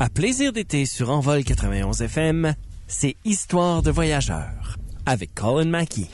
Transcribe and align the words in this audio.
À 0.00 0.08
plaisir 0.10 0.52
d'été 0.52 0.86
sur 0.86 1.10
Envol 1.10 1.44
91 1.44 2.02
FM, 2.02 2.54
c'est 2.88 3.14
Histoire 3.24 3.80
de 3.80 3.92
voyageurs 3.92 4.76
avec 5.06 5.34
Colin 5.36 5.66
Mackey. 5.66 6.08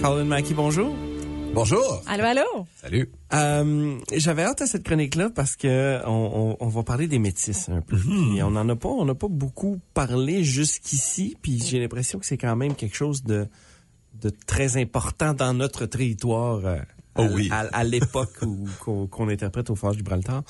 Colin 0.00 0.24
Mackey, 0.24 0.54
bonjour. 0.54 1.07
Bonjour. 1.62 2.02
Allô, 2.06 2.22
allô? 2.24 2.66
Salut. 2.80 3.10
Euh, 3.34 3.98
J'avais 4.16 4.44
hâte 4.44 4.62
à 4.62 4.66
cette 4.68 4.84
chronique-là 4.84 5.28
parce 5.34 5.56
que 5.56 5.98
on, 6.06 6.56
on, 6.60 6.64
on 6.64 6.68
va 6.68 6.84
parler 6.84 7.08
des 7.08 7.18
métis 7.18 7.68
un 7.68 7.80
peu. 7.80 7.96
Et 8.36 8.44
on 8.44 8.54
en 8.54 8.68
a 8.68 8.76
pas, 8.76 8.88
on 8.88 9.04
n'a 9.04 9.16
pas 9.16 9.26
beaucoup 9.28 9.80
parlé 9.92 10.44
jusqu'ici. 10.44 11.36
Puis 11.42 11.58
j'ai 11.60 11.80
l'impression 11.80 12.20
que 12.20 12.26
c'est 12.26 12.38
quand 12.38 12.54
même 12.54 12.76
quelque 12.76 12.94
chose 12.94 13.24
de 13.24 13.48
de 14.22 14.30
très 14.46 14.76
important 14.80 15.34
dans 15.34 15.52
notre 15.52 15.84
territoire. 15.86 16.64
euh, 16.64 16.76
à, 17.16 17.22
Oh 17.22 17.26
oui. 17.32 17.48
à, 17.50 17.62
à 17.72 17.82
l'époque 17.82 18.36
où 18.42 18.68
qu'on 19.10 19.28
interprète 19.28 19.68
au 19.70 19.74
Fort 19.74 19.94
Gibraltar. 19.94 20.44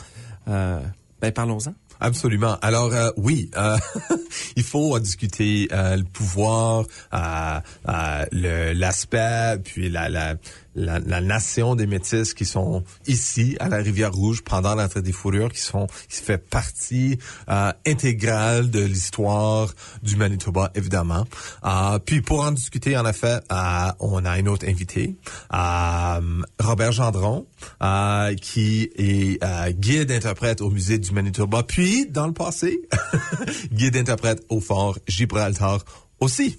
Euh, 0.47 0.79
ben 1.23 1.33
parlons-en. 1.33 1.73
Absolument. 2.01 2.57
Alors 2.63 2.93
euh, 2.95 3.11
oui, 3.17 3.51
euh, 3.57 3.77
il 4.57 4.63
faut 4.63 4.95
euh, 4.95 5.01
discuter 5.01 5.69
euh, 5.73 5.97
le 5.97 6.05
pouvoir, 6.05 6.85
euh, 7.13 7.61
euh, 7.89 8.25
le- 8.31 8.73
l'aspect, 8.73 9.57
puis 9.65 9.89
la, 9.91 10.09
la, 10.09 10.37
la, 10.79 10.99
la 11.01 11.21
nation 11.21 11.75
des 11.75 11.87
Métis 11.87 12.35
qui 12.35 12.45
sont 12.45 12.85
ici 13.07 13.57
à 13.61 13.69
la 13.69 13.79
Rivière 13.79 14.13
Rouge 14.13 14.43
pendant 14.43 14.75
la 14.75 14.89
traite 14.89 15.05
des 15.05 15.13
fourrures, 15.13 15.53
qui 15.53 15.61
sont 15.61 15.87
qui 16.09 16.23
fait 16.23 16.39
partie 16.39 17.19
euh, 17.51 17.73
intégrale 17.87 18.71
de 18.71 18.81
l'histoire 18.81 19.73
du 20.03 20.17
Manitoba 20.17 20.71
évidemment. 20.75 21.25
Euh, 21.65 21.99
puis 21.99 22.23
pour 22.23 22.41
en 22.41 22.53
discuter, 22.53 22.97
en 22.97 23.07
effet, 23.07 23.41
euh, 23.51 23.93
on 24.01 24.25
a 24.25 24.39
une 24.39 24.49
autre 24.49 24.67
invitée, 24.69 25.17
euh, 25.53 26.43
Robert 26.61 26.93
Gendron, 26.93 27.47
euh, 27.83 28.35
qui 28.37 28.91
est 28.97 29.43
euh, 29.43 29.71
guide 29.73 30.13
interprète 30.13 30.61
au 30.61 30.71
musée 30.71 30.99
du 30.99 31.13
Manitoba, 31.13 31.63
puis 31.63 32.07
dans 32.07 32.27
le 32.27 32.33
passé, 32.33 32.81
guide 33.73 33.97
interprète 33.97 34.45
au 34.49 34.61
fort 34.61 34.99
Gibraltar 35.07 35.85
aussi. 36.21 36.59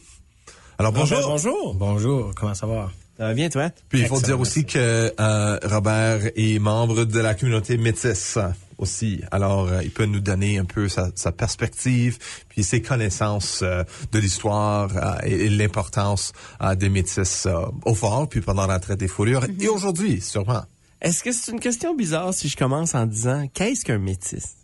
Alors 0.77 0.91
bonjour. 0.93 1.19
Bonjour. 1.21 1.75
Bonjour, 1.75 2.31
comment 2.35 2.53
ça 2.53 2.65
va? 2.65 2.89
Ça 3.19 3.25
va 3.25 3.33
bien 3.33 3.49
toi? 3.49 3.69
Puis 3.89 3.99
il 3.99 4.07
faut 4.07 4.21
dire 4.21 4.39
aussi 4.39 4.63
que 4.63 5.13
euh, 5.19 5.59
Robert 5.63 6.21
est 6.37 6.57
membre 6.57 7.03
de 7.03 7.19
la 7.19 7.35
communauté 7.35 7.75
métisse 7.77 8.37
aussi. 8.77 9.19
Alors, 9.31 9.67
euh, 9.67 9.83
il 9.83 9.91
peut 9.91 10.05
nous 10.05 10.21
donner 10.21 10.57
un 10.57 10.63
peu 10.63 10.87
sa, 10.87 11.09
sa 11.15 11.33
perspective, 11.33 12.17
puis 12.47 12.63
ses 12.63 12.81
connaissances 12.81 13.59
euh, 13.61 13.83
de 14.13 14.19
l'histoire 14.19 14.89
euh, 14.95 15.15
et, 15.25 15.33
et 15.33 15.49
l'importance 15.49 16.31
euh, 16.61 16.75
des 16.75 16.87
métis 16.87 17.45
euh, 17.45 17.65
au 17.83 17.93
fort, 17.93 18.29
puis 18.29 18.39
pendant 18.39 18.67
la 18.67 18.79
traite 18.79 18.99
des 18.99 19.09
fourrures, 19.09 19.43
et 19.59 19.67
aujourd'hui, 19.67 20.21
sûrement. 20.21 20.63
Est-ce 21.01 21.21
que 21.21 21.33
c'est 21.33 21.51
une 21.51 21.59
question 21.59 21.93
bizarre 21.95 22.33
si 22.33 22.47
je 22.47 22.55
commence 22.55 22.95
en 22.95 23.05
disant 23.05 23.49
qu'est-ce 23.53 23.83
qu'un 23.83 23.99
métis? 23.99 24.55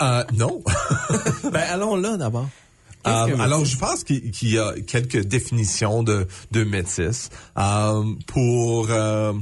Euh, 0.00 0.22
non. 0.34 0.62
ben 1.52 1.62
allons 1.70 1.96
là 1.96 2.16
d'abord. 2.16 2.48
Euh, 3.06 3.38
alors, 3.38 3.64
je 3.64 3.76
pense 3.76 4.04
qu'il 4.04 4.50
y 4.50 4.58
a 4.58 4.74
quelques 4.86 5.24
définitions 5.24 6.02
de, 6.02 6.26
de 6.50 6.64
métis. 6.64 7.30
Euh, 7.58 8.04
pour 8.26 8.88
euh, 8.90 9.32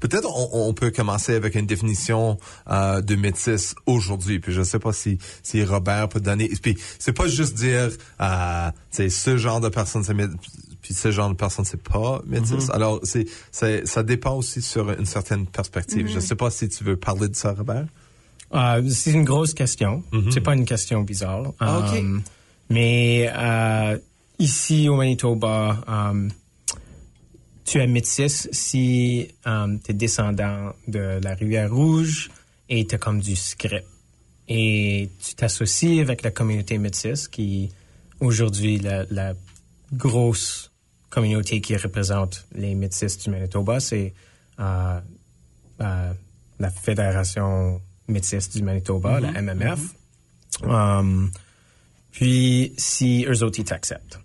peut-être 0.00 0.28
on, 0.28 0.68
on 0.68 0.74
peut 0.74 0.90
commencer 0.90 1.34
avec 1.34 1.54
une 1.54 1.66
définition 1.66 2.38
euh, 2.70 3.00
de 3.00 3.14
métis 3.16 3.74
aujourd'hui. 3.86 4.38
Puis 4.38 4.52
je 4.52 4.62
sais 4.62 4.78
pas 4.78 4.92
si 4.92 5.18
si 5.42 5.64
Robert 5.64 6.08
peut 6.08 6.20
donner. 6.20 6.50
Puis 6.62 6.76
c'est 6.98 7.12
pas 7.12 7.28
juste 7.28 7.54
dire 7.54 7.90
euh, 8.20 8.70
c'est 8.90 9.08
ce 9.08 9.36
genre 9.36 9.60
de 9.60 9.68
personne 9.68 10.04
c'est 10.04 10.14
puis 10.82 10.94
ce 10.94 11.10
genre 11.10 11.30
de 11.30 11.34
personne 11.34 11.64
c'est 11.64 11.82
pas 11.82 12.20
métis. 12.26 12.70
Alors 12.70 13.00
c'est 13.02 13.26
c'est 13.50 13.86
ça 13.86 14.02
dépend 14.02 14.34
aussi 14.36 14.62
sur 14.62 14.90
une 14.90 15.06
certaine 15.06 15.46
perspective. 15.46 16.08
Je 16.12 16.20
sais 16.20 16.36
pas 16.36 16.50
si 16.50 16.68
tu 16.68 16.84
veux 16.84 16.96
parler 16.96 17.28
de 17.28 17.36
ça, 17.36 17.54
Robert. 17.56 17.86
Euh, 18.54 18.88
c'est 18.90 19.10
une 19.10 19.24
grosse 19.24 19.54
question. 19.54 20.04
C'est 20.30 20.40
pas 20.40 20.54
une 20.54 20.64
question 20.64 21.02
bizarre. 21.02 21.52
Ah, 21.58 21.78
ok. 21.80 21.98
Euh, 21.98 22.18
mais 22.70 23.30
euh, 23.34 23.98
ici 24.38 24.88
au 24.88 24.96
Manitoba, 24.96 25.84
euh, 25.88 26.28
tu 27.64 27.78
es 27.78 27.86
métis 27.86 28.48
si 28.52 29.28
tu 29.44 29.90
es 29.90 29.94
descendant 29.94 30.72
de 30.86 31.20
la 31.22 31.34
rivière 31.34 31.72
Rouge 31.72 32.30
et 32.68 32.86
tu 32.86 32.94
as 32.94 32.98
comme 32.98 33.20
du 33.20 33.36
script. 33.36 33.86
Et 34.48 35.10
tu 35.24 35.34
t'associes 35.34 36.00
avec 36.00 36.22
la 36.22 36.30
communauté 36.30 36.78
métisse 36.78 37.26
qui, 37.26 37.72
aujourd'hui, 38.20 38.78
la, 38.78 39.04
la 39.10 39.34
grosse 39.92 40.70
communauté 41.10 41.60
qui 41.60 41.76
représente 41.76 42.46
les 42.54 42.74
métis 42.74 43.18
du 43.18 43.30
Manitoba, 43.30 43.80
c'est 43.80 44.12
euh, 44.60 45.00
euh, 45.80 46.12
la 46.58 46.70
Fédération 46.70 47.80
métisse 48.08 48.50
du 48.50 48.62
Manitoba, 48.62 49.20
la 49.20 49.32
MMF. 49.42 49.80
Um, 50.62 51.30
puis, 52.16 52.72
si 52.78 53.26
eux 53.28 53.42
autres, 53.42 53.58
ils 53.58 53.64
t'acceptent. 53.64 54.18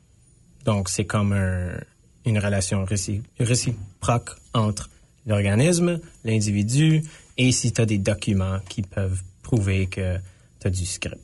Donc, 0.63 0.87
c'est 0.87 1.03
comme 1.03 1.33
un- 1.33 1.77
une 2.25 2.39
relation 2.39 2.85
réci- 2.85 3.21
réciproque 3.37 4.29
entre 4.53 4.89
l'organisme, 5.25 5.99
l'individu, 6.23 7.03
et 7.37 7.51
si 7.51 7.73
tu 7.73 7.81
as 7.81 7.85
des 7.85 7.97
documents 7.97 8.59
qui 8.69 8.81
peuvent 8.81 9.21
prouver 9.43 9.87
que 9.87 10.15
tu 10.61 10.67
as 10.67 10.69
du 10.69 10.85
script. 10.85 11.19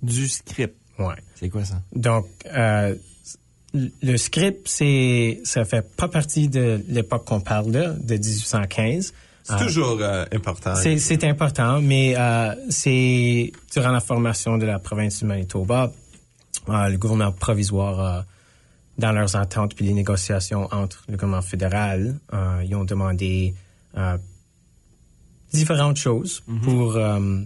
Du 0.00 0.28
script. 0.28 0.76
Ouais. 0.98 1.16
C'est 1.34 1.48
quoi 1.48 1.64
ça? 1.64 1.82
Donc, 1.92 2.26
euh, 2.46 2.94
le 3.74 4.16
script, 4.16 4.68
c'est, 4.68 5.40
ça 5.42 5.64
fait 5.64 5.82
pas 5.96 6.06
partie 6.06 6.48
de 6.48 6.80
l'époque 6.86 7.24
qu'on 7.26 7.40
parle 7.40 7.72
de, 7.72 7.94
de 8.00 8.14
1815. 8.16 9.12
C'est 9.42 9.54
Euh, 9.54 9.66
toujours 9.66 9.98
euh, 10.00 10.24
important. 10.32 10.74
c'est, 10.76 11.24
important, 11.24 11.80
mais 11.80 12.14
euh, 12.16 12.54
c'est 12.68 13.52
durant 13.72 13.90
la 13.90 14.00
formation 14.00 14.58
de 14.58 14.66
la 14.66 14.78
province 14.78 15.20
du 15.20 15.24
Manitoba, 15.24 15.92
euh, 16.68 16.88
le 16.88 16.98
gouvernement 16.98 17.32
provisoire, 17.32 18.24
dans 18.98 19.12
leurs 19.12 19.34
ententes 19.34 19.74
puis 19.74 19.86
les 19.86 19.94
négociations 19.94 20.68
entre 20.72 21.04
le 21.08 21.14
gouvernement 21.14 21.40
fédéral, 21.42 22.18
ils 22.62 22.74
ont 22.74 22.84
demandé 22.84 23.54
différentes 25.52 25.96
choses 25.96 26.42
pour 26.62 26.96
euh, 26.96 27.40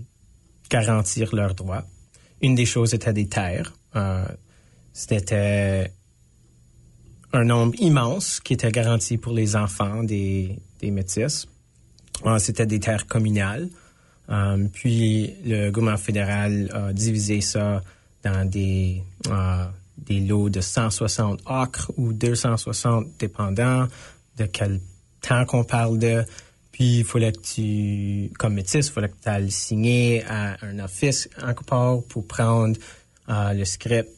garantir 0.69 1.35
leurs 1.35 1.55
droits. 1.55 1.85
Une 2.43 2.55
des 2.55 2.67
choses 2.67 2.93
était 2.95 3.13
des 3.13 3.29
terres. 3.29 3.73
C'était 4.93 5.93
un 7.33 7.45
nombre 7.45 7.75
immense 7.81 8.41
qui 8.41 8.55
était 8.55 8.71
garanti 8.71 9.17
pour 9.17 9.33
les 9.33 9.57
enfants 9.57 10.03
des, 10.03 10.59
des 10.81 10.91
métis. 10.91 11.47
Euh, 12.27 12.39
C'était 12.39 12.67
des 12.67 12.81
terres 12.81 13.07
communales. 13.07 13.69
Euh, 14.31 14.67
puis 14.73 15.35
le 15.45 15.71
gouvernement 15.71 15.99
fédéral 15.99 16.71
a 16.73 16.93
divisé 16.93 17.41
ça 17.41 17.83
dans 18.23 18.49
des, 18.49 19.03
euh, 19.29 19.65
des 19.99 20.21
lots 20.21 20.49
de 20.49 20.61
160 20.61 21.41
acres 21.47 21.93
ou 21.97 22.13
260, 22.13 23.07
dépendant 23.19 23.87
de 24.39 24.47
quel 24.47 24.81
temps 25.21 25.45
qu'on 25.45 25.65
parle 25.65 25.99
de. 25.99 26.25
Puis 26.73 26.99
il 26.99 27.05
fallait 27.05 27.33
que 27.33 27.41
tu, 27.41 28.33
comme 28.39 28.55
métis, 28.55 28.87
il 28.87 28.93
fallait 28.93 29.09
que 29.09 29.17
tu 29.23 29.29
ailles 29.29 29.51
signer 29.51 30.25
à 30.27 30.57
un 30.63 30.79
office 30.81 31.29
encore 31.43 31.65
part 31.65 32.03
pour 32.09 32.27
prendre 32.27 32.77
euh, 33.29 33.53
le 33.53 33.65
script. 33.65 34.11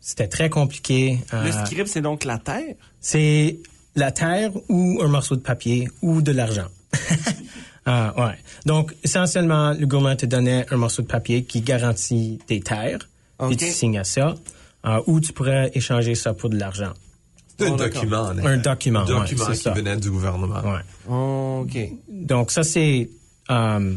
C'était 0.00 0.28
très 0.28 0.50
compliqué. 0.50 1.18
Le 1.32 1.50
script, 1.50 1.88
c'est 1.88 2.02
donc 2.02 2.24
la 2.24 2.38
terre? 2.38 2.76
c'est 3.00 3.58
la 3.96 4.12
terre 4.12 4.52
ou 4.68 5.00
un 5.02 5.08
morceau 5.08 5.34
de 5.34 5.40
papier 5.40 5.88
ou 6.02 6.22
de 6.22 6.30
l'argent. 6.30 6.66
ah, 7.86 8.14
ouais. 8.16 8.34
Donc, 8.64 8.94
essentiellement, 9.02 9.72
le 9.72 9.86
gouvernement 9.86 10.16
te 10.16 10.26
donnait 10.26 10.66
un 10.72 10.76
morceau 10.76 11.02
de 11.02 11.06
papier 11.06 11.44
qui 11.44 11.60
garantit 11.60 12.38
des 12.48 12.60
terres 12.60 13.08
et 13.50 13.56
tu 13.56 13.66
signes 13.66 13.98
à 13.98 14.04
ça. 14.04 14.34
euh, 14.86 15.00
ou 15.06 15.20
tu 15.20 15.32
pourrais 15.32 15.70
échanger 15.74 16.14
ça 16.14 16.32
pour 16.34 16.48
de 16.50 16.56
l'argent. 16.58 16.92
C'est 17.58 17.66
un 17.66 17.72
Oh, 17.72 17.76
document. 17.76 18.20
en 18.22 18.38
effet. 18.38 18.46
Un 18.46 18.56
document, 18.58 19.00
Un 19.00 19.04
document 19.06 19.46
qui 19.46 19.56
ça. 19.56 19.72
venait 19.72 19.96
du 19.96 20.10
gouvernement. 20.10 20.60
Ouais. 20.62 21.60
OK. 21.62 21.76
Donc, 22.08 22.50
ça, 22.50 22.62
c'est... 22.62 23.08
euh, 23.50 23.94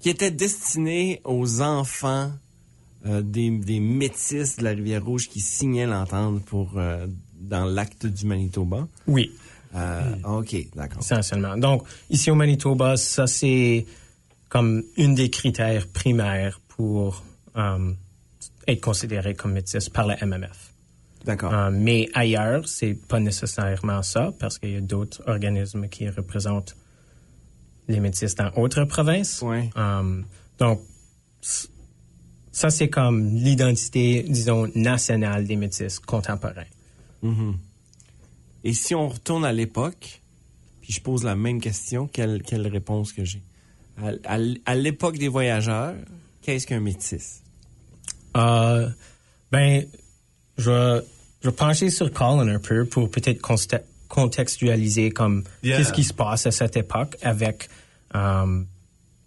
Qui 0.00 0.08
était 0.10 0.30
destiné 0.30 1.20
aux 1.24 1.60
enfants 1.62 2.32
euh, 3.06 3.22
des, 3.22 3.50
des 3.50 3.78
métis 3.80 4.56
de 4.56 4.64
la 4.64 4.70
Rivière-Rouge 4.70 5.28
qui 5.28 5.40
signaient 5.40 5.86
l'entente 5.86 6.44
pour 6.44 6.72
euh, 6.76 7.06
dans 7.38 7.64
l'acte 7.64 8.06
du 8.06 8.26
Manitoba. 8.26 8.88
oui. 9.06 9.32
Euh, 9.76 10.38
OK, 10.38 10.56
d'accord. 10.74 11.00
essentiellement. 11.00 11.56
Donc, 11.56 11.84
ici 12.10 12.30
au 12.30 12.34
Manitoba, 12.34 12.96
ça, 12.96 13.26
c'est 13.26 13.86
comme 14.48 14.84
une 14.96 15.14
des 15.14 15.30
critères 15.30 15.86
primaires 15.88 16.60
pour 16.68 17.22
euh, 17.56 17.92
être 18.66 18.80
considéré 18.80 19.34
comme 19.34 19.52
métis 19.52 19.88
par 19.88 20.06
la 20.06 20.16
MMF. 20.24 20.72
D'accord. 21.24 21.52
Euh, 21.52 21.70
mais 21.72 22.08
ailleurs, 22.14 22.66
c'est 22.68 22.94
pas 22.94 23.18
nécessairement 23.20 24.02
ça, 24.02 24.32
parce 24.38 24.58
qu'il 24.58 24.72
y 24.72 24.76
a 24.76 24.80
d'autres 24.80 25.22
organismes 25.26 25.88
qui 25.88 26.08
représentent 26.08 26.76
les 27.88 28.00
métis 28.00 28.34
dans 28.34 28.50
autres 28.56 28.84
provinces. 28.84 29.42
Um, 29.76 30.24
donc, 30.58 30.80
ça, 31.40 32.70
c'est 32.70 32.88
comme 32.88 33.34
l'identité, 33.34 34.24
disons, 34.28 34.70
nationale 34.74 35.44
des 35.44 35.56
métis 35.56 35.98
contemporains. 35.98 36.64
Et 38.66 38.72
si 38.74 38.96
on 38.96 39.08
retourne 39.08 39.44
à 39.44 39.52
l'époque, 39.52 40.20
puis 40.80 40.92
je 40.92 41.00
pose 41.00 41.22
la 41.22 41.36
même 41.36 41.60
question, 41.60 42.08
quelle, 42.08 42.42
quelle 42.42 42.66
réponse 42.66 43.12
que 43.12 43.24
j'ai? 43.24 43.40
À, 44.02 44.08
à 44.24 44.36
l- 44.38 44.58
à 44.66 44.74
l'époque 44.74 45.18
des 45.18 45.28
voyageurs, 45.28 45.94
qu'est-ce 46.42 46.66
qu'un 46.66 46.80
métis? 46.80 47.42
Euh, 48.36 48.88
ben, 49.52 49.84
je 50.58 50.70
vais, 50.70 51.02
je 51.42 51.50
pencher 51.50 51.90
sur 51.90 52.10
Colin 52.12 52.48
un 52.48 52.58
peu 52.58 52.84
pour 52.86 53.08
peut-être 53.08 53.40
contextualiser 54.08 55.10
comme 55.10 55.44
Yeah. 55.62 55.76
qu'est-ce 55.78 55.92
qui 55.92 56.02
se 56.04 56.12
passe 56.12 56.46
à 56.46 56.50
cette 56.50 56.76
époque 56.76 57.16
avec 57.22 57.68
euh, 58.16 58.62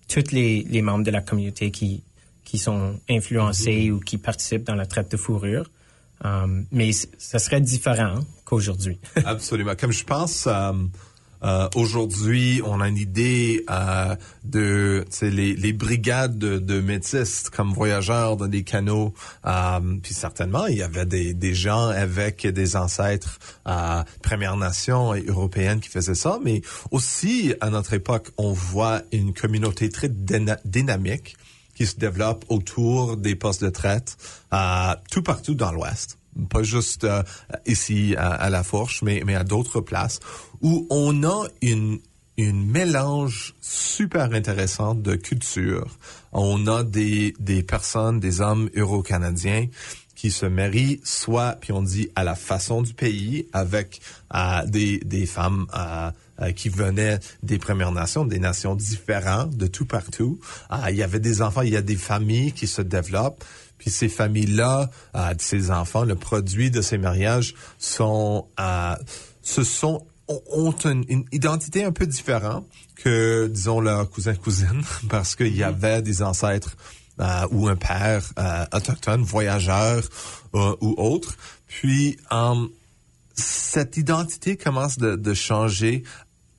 tous 0.09 0.31
les, 0.33 0.63
les 0.63 0.81
membres 0.81 1.05
de 1.05 1.11
la 1.11 1.21
communauté 1.21 1.71
qui, 1.71 2.03
qui 2.43 2.57
sont 2.57 2.99
influencés 3.09 3.89
ou 3.89 3.99
qui 4.01 4.17
participent 4.17 4.65
dans 4.65 4.75
la 4.75 4.85
traite 4.85 5.09
de 5.11 5.17
fourrure. 5.17 5.69
Euh, 6.25 6.63
mais 6.71 6.91
c- 6.91 7.07
ça 7.17 7.39
serait 7.39 7.61
différent 7.61 8.19
qu'aujourd'hui. 8.45 8.99
Absolument. 9.25 9.73
Comme 9.79 9.91
je 9.93 10.03
pense, 10.03 10.47
euh, 10.47 10.73
euh, 11.41 11.69
aujourd'hui, 11.75 12.61
on 12.65 12.81
a 12.81 12.89
une 12.89 12.97
idée 12.97 13.63
euh, 13.69 14.13
de 14.43 15.05
les, 15.21 15.53
les 15.55 15.71
brigades 15.71 16.37
de, 16.37 16.57
de 16.59 16.81
métis 16.81 17.49
comme 17.49 17.71
voyageurs 17.71 18.35
dans 18.35 18.47
des 18.47 18.63
canaux. 18.63 19.13
Euh, 19.45 19.79
puis 20.03 20.13
certainement, 20.13 20.65
il 20.65 20.77
y 20.79 20.83
avait 20.83 21.05
des, 21.05 21.33
des 21.33 21.53
gens 21.53 21.87
avec 21.87 22.45
des 22.45 22.75
ancêtres 22.75 23.39
euh, 23.67 24.03
Premières 24.21 24.57
Nations 24.57 25.13
et 25.13 25.23
européennes 25.23 25.79
qui 25.79 25.87
faisaient 25.87 26.15
ça. 26.15 26.39
Mais 26.43 26.61
aussi, 26.91 27.53
à 27.61 27.69
notre 27.69 27.93
époque, 27.93 28.31
on 28.37 28.51
voit 28.51 29.01
une 29.13 29.33
communauté 29.33 29.87
très 29.87 30.09
dyna- 30.09 30.59
dynamique 30.65 31.37
qui 31.79 31.85
se 31.85 31.95
développe 31.95 32.43
autour 32.49 33.15
des 33.15 33.35
postes 33.35 33.63
de 33.63 33.69
traite 33.69 34.17
euh, 34.53 34.93
tout 35.09 35.23
partout 35.23 35.55
dans 35.55 35.71
l'Ouest. 35.71 36.17
Pas 36.49 36.61
juste 36.61 37.05
euh, 37.05 37.23
ici 37.65 38.15
à, 38.17 38.31
à 38.31 38.49
La 38.49 38.63
Fourche, 38.63 39.01
mais, 39.01 39.23
mais 39.25 39.35
à 39.35 39.45
d'autres 39.45 39.79
places 39.79 40.19
où 40.59 40.85
on 40.89 41.23
a 41.23 41.47
une, 41.61 41.99
une 42.35 42.69
mélange 42.69 43.55
super 43.61 44.33
intéressant 44.33 44.93
de 44.93 45.15
cultures. 45.15 45.97
On 46.33 46.67
a 46.67 46.83
des, 46.83 47.33
des 47.39 47.63
personnes, 47.63 48.19
des 48.19 48.41
hommes 48.41 48.69
euro-canadiens 48.75 49.67
qui 50.15 50.31
se 50.31 50.45
marient 50.45 50.99
soit, 51.05 51.55
puis 51.61 51.71
on 51.71 51.81
dit, 51.81 52.09
à 52.13 52.25
la 52.25 52.35
façon 52.35 52.81
du 52.81 52.93
pays, 52.93 53.47
avec 53.53 54.01
euh, 54.35 54.65
des, 54.65 54.97
des 54.97 55.25
femmes 55.25 55.65
euh, 55.73 56.11
euh, 56.41 56.51
qui 56.51 56.69
venaient 56.69 57.19
des 57.43 57.57
Premières 57.57 57.91
Nations, 57.91 58.25
des 58.25 58.39
nations 58.39 58.75
différentes 58.75 59.55
de 59.55 59.67
tout 59.67 59.85
partout. 59.85 60.39
Euh, 60.71 60.75
il 60.89 60.95
y 60.95 61.03
avait 61.03 61.19
des 61.19 61.41
enfants, 61.41 61.61
il 61.61 61.73
y 61.73 61.77
a 61.77 61.81
des 61.81 61.95
familles 61.97 62.51
qui 62.53 62.67
se 62.67 62.81
développent. 62.81 63.43
Puis 63.77 63.89
ces 63.91 64.09
familles-là, 64.09 64.89
euh, 65.15 65.33
ces 65.37 65.71
enfants, 65.71 66.03
le 66.03 66.15
produit 66.15 66.69
de 66.71 66.81
ces 66.81 66.97
mariages 66.97 67.55
sont, 67.77 68.47
euh, 68.59 68.95
ce 69.41 69.63
sont 69.63 70.05
ont- 70.27 70.75
une, 70.85 71.05
une 71.07 71.25
identité 71.31 71.83
un 71.83 71.91
peu 71.91 72.05
différente 72.05 72.67
que, 72.95 73.47
disons, 73.47 73.79
leurs 73.79 74.09
cousins-cousines, 74.09 74.83
parce 75.09 75.35
qu'il 75.35 75.55
y 75.55 75.63
avait 75.63 76.01
des 76.01 76.21
ancêtres 76.21 76.75
euh, 77.19 77.47
ou 77.51 77.67
un 77.67 77.75
père 77.75 78.23
euh, 78.37 78.65
autochtone, 78.73 79.23
voyageur 79.23 80.03
euh, 80.55 80.75
ou 80.81 80.93
autre. 80.97 81.35
Puis, 81.67 82.17
euh, 82.31 82.67
cette 83.33 83.97
identité 83.97 84.57
commence 84.57 84.97
de, 84.97 85.15
de 85.15 85.33
changer 85.33 86.03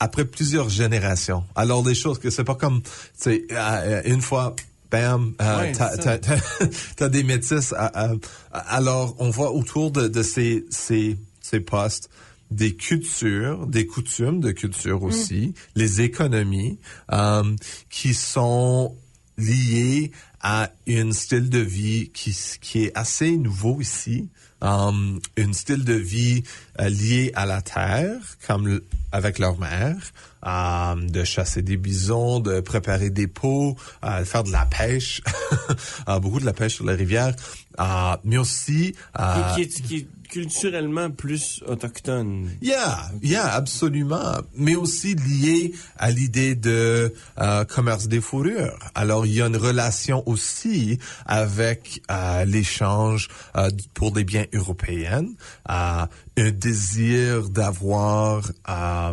après 0.00 0.24
plusieurs 0.24 0.68
générations. 0.68 1.44
Alors, 1.54 1.82
des 1.82 1.94
choses 1.94 2.18
que 2.18 2.30
c'est 2.30 2.44
pas 2.44 2.54
comme, 2.54 2.82
tu 2.82 2.90
sais, 3.14 3.46
euh, 3.52 4.02
une 4.06 4.22
fois, 4.22 4.56
bam, 4.90 5.34
euh, 5.40 5.72
t'as, 6.96 7.08
des 7.08 7.22
métis. 7.22 7.72
euh, 7.72 8.16
alors, 8.52 9.14
on 9.18 9.30
voit 9.30 9.52
autour 9.52 9.90
de, 9.90 10.08
de 10.08 10.22
ces, 10.22 10.64
ces, 10.70 11.16
ces 11.40 11.60
postes 11.60 12.10
des 12.50 12.74
cultures, 12.74 13.66
des 13.66 13.86
coutumes 13.86 14.40
de 14.40 14.50
culture 14.50 15.04
aussi, 15.04 15.54
les 15.76 16.00
économies 16.00 16.78
euh, 17.12 17.44
qui 17.90 18.12
sont 18.12 18.96
liées 19.38 20.10
à 20.40 20.70
un 20.88 21.12
style 21.12 21.48
de 21.48 21.60
vie 21.60 22.10
qui, 22.12 22.36
qui 22.60 22.84
est 22.84 22.92
assez 22.96 23.36
nouveau 23.36 23.80
ici, 23.80 24.28
um, 24.62 25.20
un 25.38 25.52
style 25.52 25.84
de 25.84 25.94
vie 25.94 26.42
euh, 26.80 26.88
lié 26.88 27.32
à 27.34 27.46
la 27.46 27.62
terre, 27.62 28.16
comme 28.46 28.80
avec 29.12 29.38
leur 29.38 29.58
mère, 29.58 29.96
um, 30.42 31.10
de 31.10 31.24
chasser 31.24 31.62
des 31.62 31.76
bisons, 31.76 32.40
de 32.40 32.60
préparer 32.60 33.10
des 33.10 33.26
pots, 33.26 33.76
euh, 34.04 34.24
faire 34.24 34.44
de 34.44 34.52
la 34.52 34.66
pêche, 34.66 35.22
euh, 36.08 36.18
beaucoup 36.20 36.40
de 36.40 36.46
la 36.46 36.52
pêche 36.52 36.74
sur 36.74 36.84
la 36.84 36.94
rivière, 36.94 37.34
euh, 37.78 38.16
mais 38.24 38.38
aussi 38.38 38.94
euh, 39.18 39.56
culturellement 40.30 41.10
plus 41.10 41.62
autochtone. 41.66 42.48
Yeah, 42.62 43.10
yeah, 43.22 43.54
absolument. 43.54 44.40
Mais 44.54 44.76
aussi 44.76 45.14
lié 45.14 45.72
à 45.98 46.10
l'idée 46.10 46.54
de 46.54 47.12
euh, 47.38 47.64
commerce 47.64 48.08
des 48.08 48.20
fourrures. 48.20 48.78
Alors, 48.94 49.26
il 49.26 49.34
y 49.34 49.42
a 49.42 49.46
une 49.46 49.56
relation 49.56 50.22
aussi 50.26 50.98
avec 51.26 52.02
euh, 52.10 52.44
l'échange 52.44 53.28
euh, 53.56 53.70
pour 53.94 54.12
des 54.12 54.24
biens 54.24 54.46
européens, 54.54 55.26
euh, 55.68 56.06
un 56.36 56.50
désir 56.50 57.48
d'avoir 57.50 58.50
euh, 58.68 59.12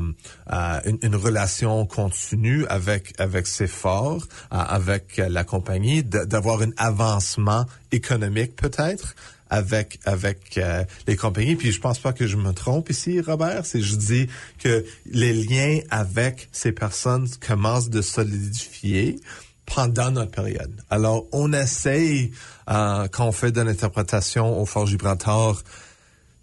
euh, 0.54 0.80
une, 0.86 1.00
une 1.02 1.16
relation 1.16 1.86
continue 1.86 2.66
avec 2.68 3.19
avec 3.19 3.48
ces 3.48 3.68
forts, 3.68 4.25
avec 4.52 5.18
la 5.18 5.44
compagnie, 5.44 6.04
d'avoir 6.04 6.62
un 6.62 6.72
avancement 6.78 7.66
économique 7.92 8.56
peut-être 8.56 9.16
avec 9.50 10.00
avec 10.06 10.58
euh, 10.58 10.84
les 11.08 11.16
compagnies. 11.16 11.56
Puis 11.56 11.72
je 11.72 11.80
pense 11.80 12.00
pas 12.00 12.14
que 12.14 12.28
je 12.28 12.38
me 12.38 12.52
trompe 12.52 12.90
ici, 12.90 13.22
Robert. 13.22 13.66
C'est 13.66 13.82
je 13.82 13.96
dis 13.96 14.28
que 14.60 14.86
les 15.06 15.34
liens 15.34 15.80
avec 15.90 16.50
ces 16.52 16.72
personnes 16.72 17.28
commencent 17.46 17.90
de 17.90 18.02
solidifier 18.02 19.20
pendant 19.66 20.12
notre 20.12 20.32
période. 20.32 20.72
Alors 20.90 21.26
on 21.32 21.54
essaye 21.54 22.32
euh, 22.70 23.08
quand 23.12 23.28
on 23.28 23.32
fait 23.32 23.52
de 23.52 23.62
l'interprétation 23.62 24.60
au 24.60 24.66
Fort 24.66 24.88
Gibraltar 24.88 25.62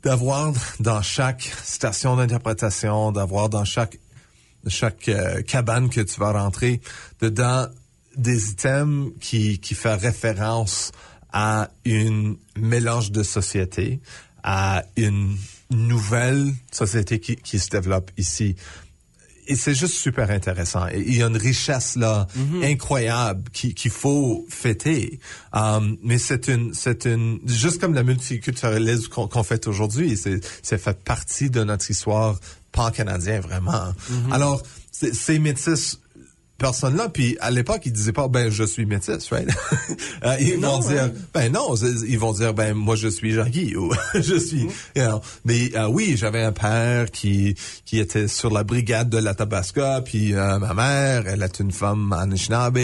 d'avoir 0.02 0.52
dans 0.80 1.02
chaque 1.02 1.50
station 1.64 2.16
d'interprétation, 2.16 3.10
d'avoir 3.10 3.48
dans 3.48 3.64
chaque 3.64 3.98
chaque 4.66 5.08
euh, 5.08 5.42
cabane 5.42 5.90
que 5.90 6.00
tu 6.00 6.20
vas 6.20 6.32
rentrer 6.32 6.80
dedans 7.20 7.66
des 8.16 8.50
items 8.50 9.12
qui 9.20 9.58
qui 9.58 9.74
fait 9.74 9.94
référence 9.94 10.92
à 11.36 11.68
une 11.84 12.36
mélange 12.56 13.10
de 13.10 13.24
société, 13.24 14.00
à 14.44 14.84
une 14.96 15.36
nouvelle 15.70 16.52
société 16.70 17.18
qui, 17.18 17.34
qui 17.34 17.58
se 17.58 17.68
développe 17.70 18.12
ici. 18.16 18.54
Et 19.48 19.56
c'est 19.56 19.74
juste 19.74 19.96
super 19.96 20.30
intéressant. 20.30 20.86
Et 20.88 21.00
il 21.06 21.16
y 21.16 21.22
a 21.22 21.26
une 21.26 21.36
richesse 21.36 21.96
là 21.96 22.26
incroyable 22.62 23.42
qui- 23.52 23.74
qu'il 23.74 23.90
faut 23.90 24.46
fêter. 24.48 25.18
Um, 25.52 25.98
mais 26.02 26.18
c'est 26.18 26.46
une, 26.48 26.72
c'est 26.72 27.04
une, 27.04 27.40
juste 27.44 27.78
comme 27.80 27.94
la 27.94 28.04
multiculturalisme 28.04 29.08
qu'on 29.08 29.26
qu'on 29.28 29.42
fait 29.42 29.66
aujourd'hui, 29.66 30.16
c'est, 30.16 30.40
fait 30.78 30.98
partie 31.04 31.50
de 31.50 31.62
notre 31.64 31.90
histoire 31.90 32.38
pan-canadien 32.72 33.40
vraiment. 33.40 33.92
Alors, 34.30 34.62
c'est- 34.92 35.12
ces 35.14 35.38
métis 35.38 35.98
personnes-là, 36.58 37.08
puis 37.08 37.36
à 37.40 37.50
l'époque, 37.50 37.82
ils 37.84 37.92
disaient 37.92 38.12
pas, 38.12 38.28
ben, 38.28 38.50
je 38.50 38.64
suis 38.64 38.86
métis, 38.86 39.28
right? 39.30 39.48
Euh, 40.24 40.36
ils 40.40 40.58
Non, 40.58 40.80
vont 40.80 40.88
dire, 40.88 41.10
ben 41.34 41.52
non, 41.52 41.74
ils 42.08 42.18
vont 42.18 42.32
dire, 42.32 42.54
ben, 42.54 42.72
moi, 42.72 42.96
je 42.96 43.08
suis 43.08 43.32
Jean-Guy, 43.32 43.76
ou 43.76 43.92
je 44.14 44.36
suis, 44.38 44.62
you 44.96 45.04
know. 45.04 45.20
Mais 45.44 45.70
euh, 45.76 45.86
oui, 45.88 46.14
j'avais 46.16 46.42
un 46.42 46.52
père 46.52 47.10
qui 47.10 47.54
qui 47.84 47.98
était 47.98 48.26
sur 48.28 48.50
la 48.50 48.64
brigade 48.64 49.10
de 49.10 49.18
la 49.18 49.34
Tabasca, 49.34 50.00
puis 50.02 50.32
euh, 50.34 50.58
ma 50.58 50.72
mère, 50.72 51.24
elle 51.26 51.42
est 51.42 51.60
une 51.60 51.72
femme 51.72 52.12
Anishinaabe, 52.12 52.78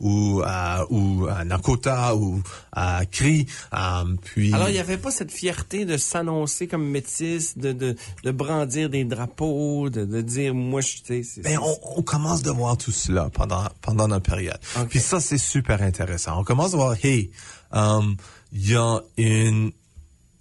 ou 0.00 0.42
euh, 0.42 0.84
ou 0.90 1.26
à 1.30 1.44
Nakota, 1.44 2.14
ou 2.14 2.42
à 2.72 3.04
Cri, 3.10 3.46
euh, 3.74 3.78
puis... 4.22 4.52
Alors, 4.54 4.68
il 4.68 4.72
n'y 4.72 4.78
avait 4.78 4.96
pas 4.98 5.10
cette 5.10 5.30
fierté 5.30 5.84
de 5.84 5.96
s'annoncer 5.96 6.66
comme 6.66 6.86
métis, 6.88 7.56
de, 7.56 7.72
de, 7.72 7.96
de 8.24 8.30
brandir 8.30 8.90
des 8.90 9.04
drapeaux, 9.04 9.88
de, 9.90 10.04
de 10.04 10.20
dire, 10.20 10.54
moi, 10.54 10.80
je 10.82 10.96
c'est- 11.04 11.42
Ben, 11.42 11.58
on, 11.62 11.98
on 11.98 12.02
commence 12.02 12.42
de 12.42 12.50
voir 12.50 12.76
tout 12.76 12.92
pendant 13.32 13.68
pendant 13.80 14.08
notre 14.08 14.28
période. 14.30 14.58
Puis 14.88 15.00
ça, 15.00 15.20
c'est 15.20 15.38
super 15.38 15.82
intéressant. 15.82 16.40
On 16.40 16.44
commence 16.44 16.74
à 16.74 16.76
voir, 16.76 16.96
hey, 17.02 17.30
um, 17.70 18.16
il 18.52 18.70
y 18.70 18.76
a 18.76 19.00
une 19.16 19.72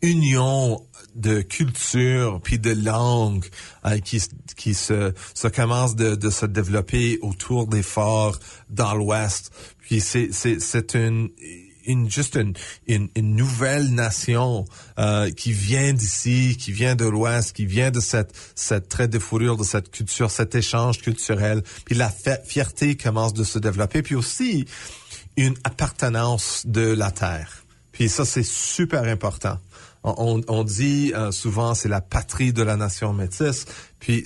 union 0.01 0.82
de 1.16 1.42
culture 1.42 2.40
puis 2.42 2.58
de 2.58 2.72
langue 2.72 3.46
euh, 3.86 4.00
qui 4.00 4.22
qui 4.56 4.74
se 4.74 5.13
se 5.34 5.48
commence 5.48 5.96
de, 5.96 6.16
de 6.16 6.30
se 6.30 6.46
développer 6.46 7.20
autour 7.22 7.68
des 7.68 7.84
forts 7.84 8.40
dans 8.70 8.94
l'Ouest. 8.94 9.51
Puis 9.80 10.00
c'est 10.00 10.30
c'est 10.32 10.60
c'est 10.60 10.96
une 10.96 11.30
une 11.85 12.09
juste 12.09 12.35
une, 12.35 12.53
une, 12.88 13.09
une 13.15 13.35
nouvelle 13.35 13.93
nation 13.93 14.65
euh, 15.00 15.31
qui 15.31 15.51
vient 15.51 15.93
d'ici, 15.93 16.57
qui 16.59 16.71
vient 16.71 16.95
de 16.95 17.05
l'Ouest, 17.05 17.53
qui 17.53 17.65
vient 17.65 17.91
de 17.91 18.00
cette 18.00 18.33
cette 18.55 18.89
trait 18.89 19.07
de 19.07 19.19
fourrure, 19.19 19.57
de 19.57 19.63
cette 19.63 19.91
culture, 19.91 20.31
cet 20.31 20.55
échange 20.55 21.00
culturel. 21.00 21.63
Puis 21.85 21.95
la 21.95 22.09
fierté 22.09 22.95
commence 22.95 23.33
de 23.33 23.43
se 23.43 23.59
développer. 23.59 24.01
Puis 24.01 24.15
aussi 24.15 24.65
une 25.38 25.55
appartenance 25.63 26.63
de 26.65 26.93
la 26.93 27.11
terre. 27.11 27.63
Puis 27.91 28.09
ça 28.09 28.25
c'est 28.25 28.45
super 28.45 29.03
important. 29.03 29.57
On, 30.03 30.41
on 30.47 30.63
dit 30.63 31.13
euh, 31.15 31.31
souvent 31.31 31.75
c'est 31.75 31.89
la 31.89 32.01
patrie 32.01 32.53
de 32.53 32.63
la 32.63 32.75
nation 32.75 33.13
métisse. 33.13 33.65
Puis 34.00 34.25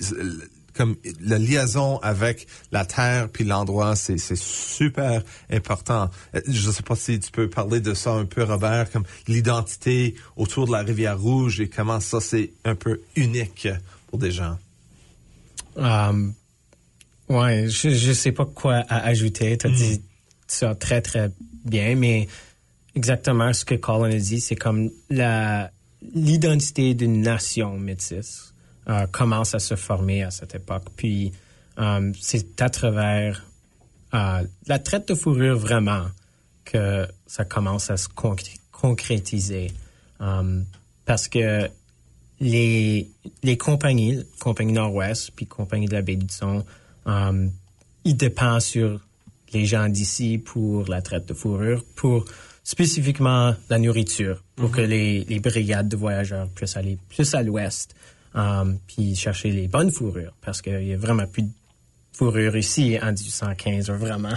comme 0.76 0.96
la 1.20 1.38
liaison 1.38 1.98
avec 1.98 2.46
la 2.72 2.84
terre 2.84 3.28
puis 3.28 3.44
l'endroit, 3.44 3.96
c'est 3.96 4.18
super 4.36 5.22
important. 5.50 6.10
Euh, 6.34 6.40
je 6.48 6.66
ne 6.66 6.72
sais 6.72 6.82
pas 6.82 6.96
si 6.96 7.18
tu 7.18 7.30
peux 7.30 7.48
parler 7.48 7.80
de 7.80 7.94
ça 7.94 8.12
un 8.12 8.24
peu, 8.24 8.42
Robert, 8.42 8.90
comme 8.90 9.04
l'identité 9.26 10.14
autour 10.36 10.66
de 10.66 10.72
la 10.72 10.82
rivière 10.82 11.18
Rouge 11.18 11.60
et 11.60 11.68
comment 11.68 12.00
ça 12.00 12.20
c'est 12.20 12.52
un 12.64 12.74
peu 12.74 13.00
unique 13.16 13.68
pour 14.08 14.18
des 14.18 14.30
gens. 14.30 14.58
Um, 15.76 16.34
ouais, 17.28 17.68
je 17.68 18.08
ne 18.08 18.14
sais 18.14 18.32
pas 18.32 18.46
quoi 18.46 18.84
ajouter. 18.88 19.56
Tu 19.58 19.66
as 19.66 19.70
dit 19.70 19.98
mm. 19.98 20.02
ça 20.46 20.74
très 20.74 21.02
très 21.02 21.30
bien, 21.64 21.96
mais 21.96 22.28
exactement 22.94 23.52
ce 23.52 23.64
que 23.64 23.74
Colin 23.74 24.10
a 24.10 24.18
dit, 24.18 24.40
c'est 24.40 24.56
comme 24.56 24.90
la 25.10 25.70
l'identité 26.14 26.94
d'une 26.94 27.20
nation 27.20 27.76
métisse 27.78 28.54
euh, 28.88 29.08
commence 29.08 29.52
à 29.52 29.58
se 29.58 29.74
former 29.74 30.22
à 30.22 30.30
cette 30.30 30.54
époque. 30.54 30.84
Puis 30.96 31.32
euh, 31.78 32.12
c'est 32.20 32.62
à 32.62 32.70
travers 32.70 33.44
euh, 34.14 34.44
la 34.68 34.78
traite 34.78 35.08
de 35.08 35.14
fourrure 35.16 35.58
vraiment 35.58 36.06
que 36.64 37.04
ça 37.26 37.44
commence 37.44 37.90
à 37.90 37.96
se 37.96 38.08
concrétiser. 38.70 39.72
parce 41.04 41.26
que 41.26 41.68
les, 42.38 43.10
les 43.42 43.56
compagnies, 43.56 44.24
compagnie 44.38 44.72
Nord-Ouest, 44.72 45.32
puis 45.34 45.46
compagnie 45.46 45.86
de 45.86 45.94
la 45.94 46.02
baie 46.02 46.16
du 46.16 46.32
Son, 46.32 46.64
ils 48.04 48.16
dépendent 48.16 48.60
sur 48.60 49.00
les 49.52 49.64
gens 49.64 49.88
d'ici 49.88 50.38
pour 50.38 50.88
la 50.88 51.02
traite 51.02 51.26
de 51.26 51.34
fourrure, 51.34 51.84
pour 51.96 52.24
spécifiquement 52.62 53.54
la 53.68 53.78
nourriture, 53.78 54.44
pour 54.54 54.70
mm-hmm. 54.70 54.74
que 54.74 54.80
les, 54.80 55.24
les 55.24 55.40
brigades 55.40 55.88
de 55.88 55.96
voyageurs 55.96 56.48
puissent 56.50 56.76
aller 56.76 56.98
plus 57.08 57.34
à 57.34 57.42
l'ouest 57.42 57.96
Um, 58.36 58.78
puis 58.86 59.16
chercher 59.16 59.50
les 59.50 59.66
bonnes 59.66 59.90
fourrures, 59.90 60.34
parce 60.42 60.60
qu'il 60.60 60.86
y 60.86 60.92
a 60.92 60.98
vraiment 60.98 61.26
plus 61.26 61.44
de 61.44 61.50
fourrure 62.12 62.54
ici 62.54 62.98
en 63.02 63.12
1815, 63.12 63.88
vraiment. 63.90 64.34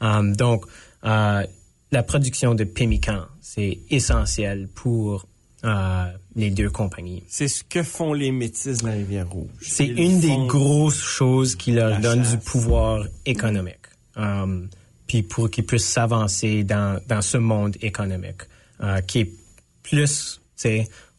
um, 0.00 0.34
donc, 0.36 0.64
euh, 1.04 1.46
la 1.92 2.02
production 2.02 2.54
de 2.54 2.64
pemmican, 2.64 3.26
c'est 3.42 3.80
essentiel 3.90 4.68
pour 4.74 5.26
euh, 5.64 6.06
les 6.34 6.50
deux 6.50 6.70
compagnies. 6.70 7.24
C'est 7.28 7.48
ce 7.48 7.62
que 7.62 7.82
font 7.82 8.14
les 8.14 8.32
métis 8.32 8.78
de 8.78 8.86
la 8.86 8.92
Rivière-Rouge. 8.92 9.50
C'est 9.60 9.86
une 9.86 10.20
des 10.20 10.36
grosses 10.46 11.02
choses 11.02 11.56
qui 11.56 11.72
leur 11.72 12.00
donne 12.00 12.22
du 12.22 12.38
pouvoir 12.38 13.04
économique. 13.26 13.86
Um, 14.16 14.68
puis 15.06 15.22
pour 15.22 15.50
qu'ils 15.50 15.66
puissent 15.66 15.86
s'avancer 15.86 16.64
dans, 16.64 17.00
dans 17.06 17.20
ce 17.20 17.36
monde 17.36 17.76
économique, 17.82 18.42
euh, 18.80 19.00
qui 19.02 19.20
est 19.20 19.30
plus, 19.82 20.40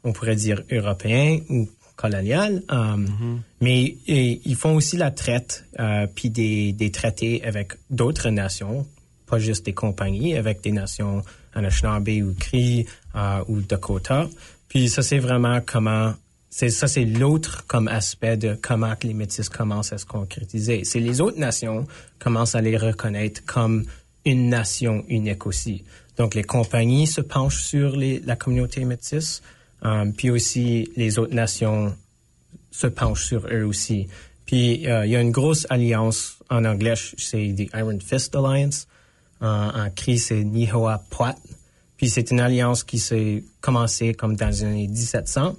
on 0.04 0.14
pourrait 0.14 0.36
dire 0.36 0.64
européen 0.72 1.40
ou 1.50 1.68
coloniale. 1.98 2.64
Um, 2.70 3.06
mm-hmm. 3.06 3.38
Mais 3.60 3.98
ils 4.08 4.56
font 4.56 4.76
aussi 4.76 4.96
la 4.96 5.12
traite, 5.12 5.66
euh, 5.80 6.08
puis 6.08 6.30
des, 6.30 6.72
des 6.72 6.92
traités 6.92 7.44
avec 7.44 7.74
d'autres 7.90 8.30
nations, 8.30 8.88
pas 9.26 9.40
juste 9.40 9.66
des 9.66 9.74
compagnies, 9.74 10.36
avec 10.38 10.62
des 10.62 10.72
nations 10.72 11.24
Anishinaabe 11.54 12.10
ou 12.24 12.34
Cree 12.40 12.86
euh, 13.16 13.44
ou 13.50 13.60
Dakota. 13.62 14.30
Puis 14.70 14.88
ça, 14.88 15.02
c'est 15.02 15.20
vraiment 15.20 15.60
comment... 15.66 16.14
C'est, 16.50 16.70
ça, 16.70 16.88
c'est 16.88 17.06
l'autre 17.06 17.66
comme 17.68 17.88
aspect 17.88 18.38
de 18.38 18.58
comment 18.60 18.94
les 19.04 19.14
métis 19.14 19.50
commencent 19.50 19.92
à 19.94 19.98
se 19.98 20.06
concrétiser. 20.06 20.86
C'est 20.86 21.02
les 21.02 21.20
autres 21.20 21.40
nations 21.40 21.86
commencent 22.20 22.56
à 22.56 22.62
les 22.62 22.78
reconnaître 22.78 23.44
comme 23.46 23.84
une 24.24 24.50
nation 24.50 25.04
unique 25.10 25.46
aussi. 25.46 25.84
Donc, 26.18 26.36
les 26.36 26.44
compagnies 26.44 27.06
se 27.06 27.22
penchent 27.22 27.62
sur 27.62 27.96
les, 27.96 28.20
la 28.26 28.36
communauté 28.36 28.86
métisse, 28.86 29.42
Um, 29.82 30.14
puis 30.14 30.30
aussi, 30.30 30.90
les 30.96 31.20
autres 31.20 31.34
nations 31.34 31.96
se 32.72 32.88
penchent 32.88 33.26
sur 33.26 33.48
eux 33.48 33.64
aussi. 33.64 34.08
Puis 34.46 34.88
euh, 34.88 35.06
il 35.06 35.12
y 35.12 35.16
a 35.16 35.22
une 35.22 35.32
grosse 35.32 35.68
alliance 35.70 36.38
en 36.50 36.66
anglais, 36.66 36.94
c'est 37.18 37.54
the 37.56 37.70
Iron 37.76 38.00
Fist 38.00 38.36
Alliance. 38.36 38.88
en 39.42 39.90
cri, 39.96 40.18
c'est 40.18 40.44
Nihoa 40.44 41.04
Poit. 41.10 41.36
Puis 41.98 42.10
c'est 42.10 42.32
une 42.32 42.40
alliance 42.40 42.84
qui 42.84 43.00
s'est 43.00 43.44
commencée 43.62 44.14
comme 44.14 44.36
dans 44.36 44.48
les 44.48 44.64
années 44.64 44.88
1700 44.88 45.56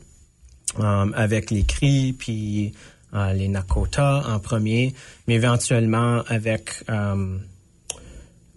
um, 0.78 1.12
avec 1.16 1.50
les 1.50 1.64
Cris, 1.64 2.12
puis 2.12 2.72
euh, 3.14 3.32
les 3.32 3.48
Nakota 3.48 4.22
en 4.28 4.38
premier, 4.38 4.94
mais 5.26 5.34
éventuellement 5.34 6.22
avec 6.28 6.84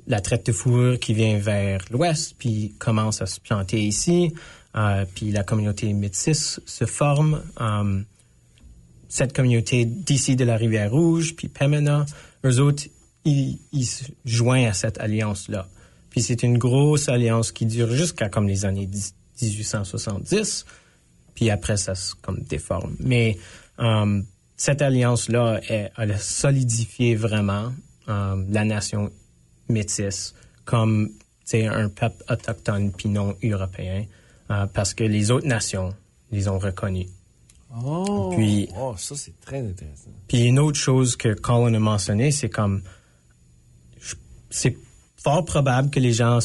la 0.08 0.20
traite 0.20 0.46
de 0.46 0.52
fourrure 0.52 1.00
qui 1.00 1.14
vient 1.14 1.38
vers 1.38 1.82
l'ouest, 1.92 2.36
puis 2.38 2.74
commence 2.80 3.22
à 3.22 3.26
se 3.26 3.40
planter 3.40 3.82
ici. 3.82 4.34
Euh, 4.76 5.06
puis 5.14 5.32
la 5.32 5.44
communauté 5.44 5.92
métisse 5.94 6.60
se 6.66 6.86
forme. 6.86 7.44
Euh, 7.60 8.02
cette 9.10 9.34
communauté 9.34 9.86
d'ici 9.86 10.36
de 10.36 10.46
la 10.46 10.56
Rivière 10.56 10.92
Rouge, 10.92 11.36
puis 11.36 11.50
Pemena, 11.50 12.06
eux 12.46 12.60
autres, 12.60 12.86
ils, 13.26 13.60
se 13.86 14.06
joignent 14.26 14.68
à 14.68 14.74
cette 14.74 15.00
alliance-là. 15.00 15.68
Puis 16.10 16.22
c'est 16.22 16.44
une 16.44 16.58
grosse 16.58 17.10
alliance 17.10 17.52
qui 17.52 17.66
dure 17.66 17.92
jusqu'à 17.92 18.30
comme 18.30 18.48
les 18.48 18.66
années 18.66 18.90
1870. 19.42 20.66
Puis 21.36 21.50
après, 21.50 21.78
ça 21.78 21.96
se 21.96 22.16
comme 22.16 22.40
déforme. 22.40 22.96
Mais 23.00 23.38
euh, 23.80 24.22
cette 24.56 24.82
alliance-là, 24.82 25.60
a 25.96 26.18
solidifié 26.18 27.16
vraiment 27.16 27.74
la 28.08 28.66
nation 28.66 29.10
métisse 29.70 30.34
comme 30.66 31.12
un 31.54 31.90
peuple 31.90 32.24
autochtone 32.30 32.92
puis 32.92 33.10
non 33.10 33.36
européen. 33.44 34.06
Euh, 34.52 34.66
parce 34.68 34.94
que 34.94 35.04
les 35.04 35.32
autres 35.32 35.48
nations 35.48 35.94
les 36.32 36.48
ont 36.50 36.60
reconnus. 36.60 37.08
Oh, 37.86 38.34
puis, 38.36 38.68
oh, 38.78 38.96
ça 38.98 39.16
c'est 39.16 39.40
très 39.40 39.60
intéressant. 39.60 40.10
Puis 40.28 40.44
une 40.44 40.60
autre 40.60 40.78
chose 40.78 41.16
que 41.16 41.34
Colin 41.34 41.74
a 41.74 41.80
mentionné, 41.80 42.32
c'est 42.32 42.50
comme 42.50 42.82
c'est 44.50 44.76
fort 45.16 45.46
probable 45.46 45.90
que 45.90 46.02
les 46.02 46.12
gens 46.12 46.40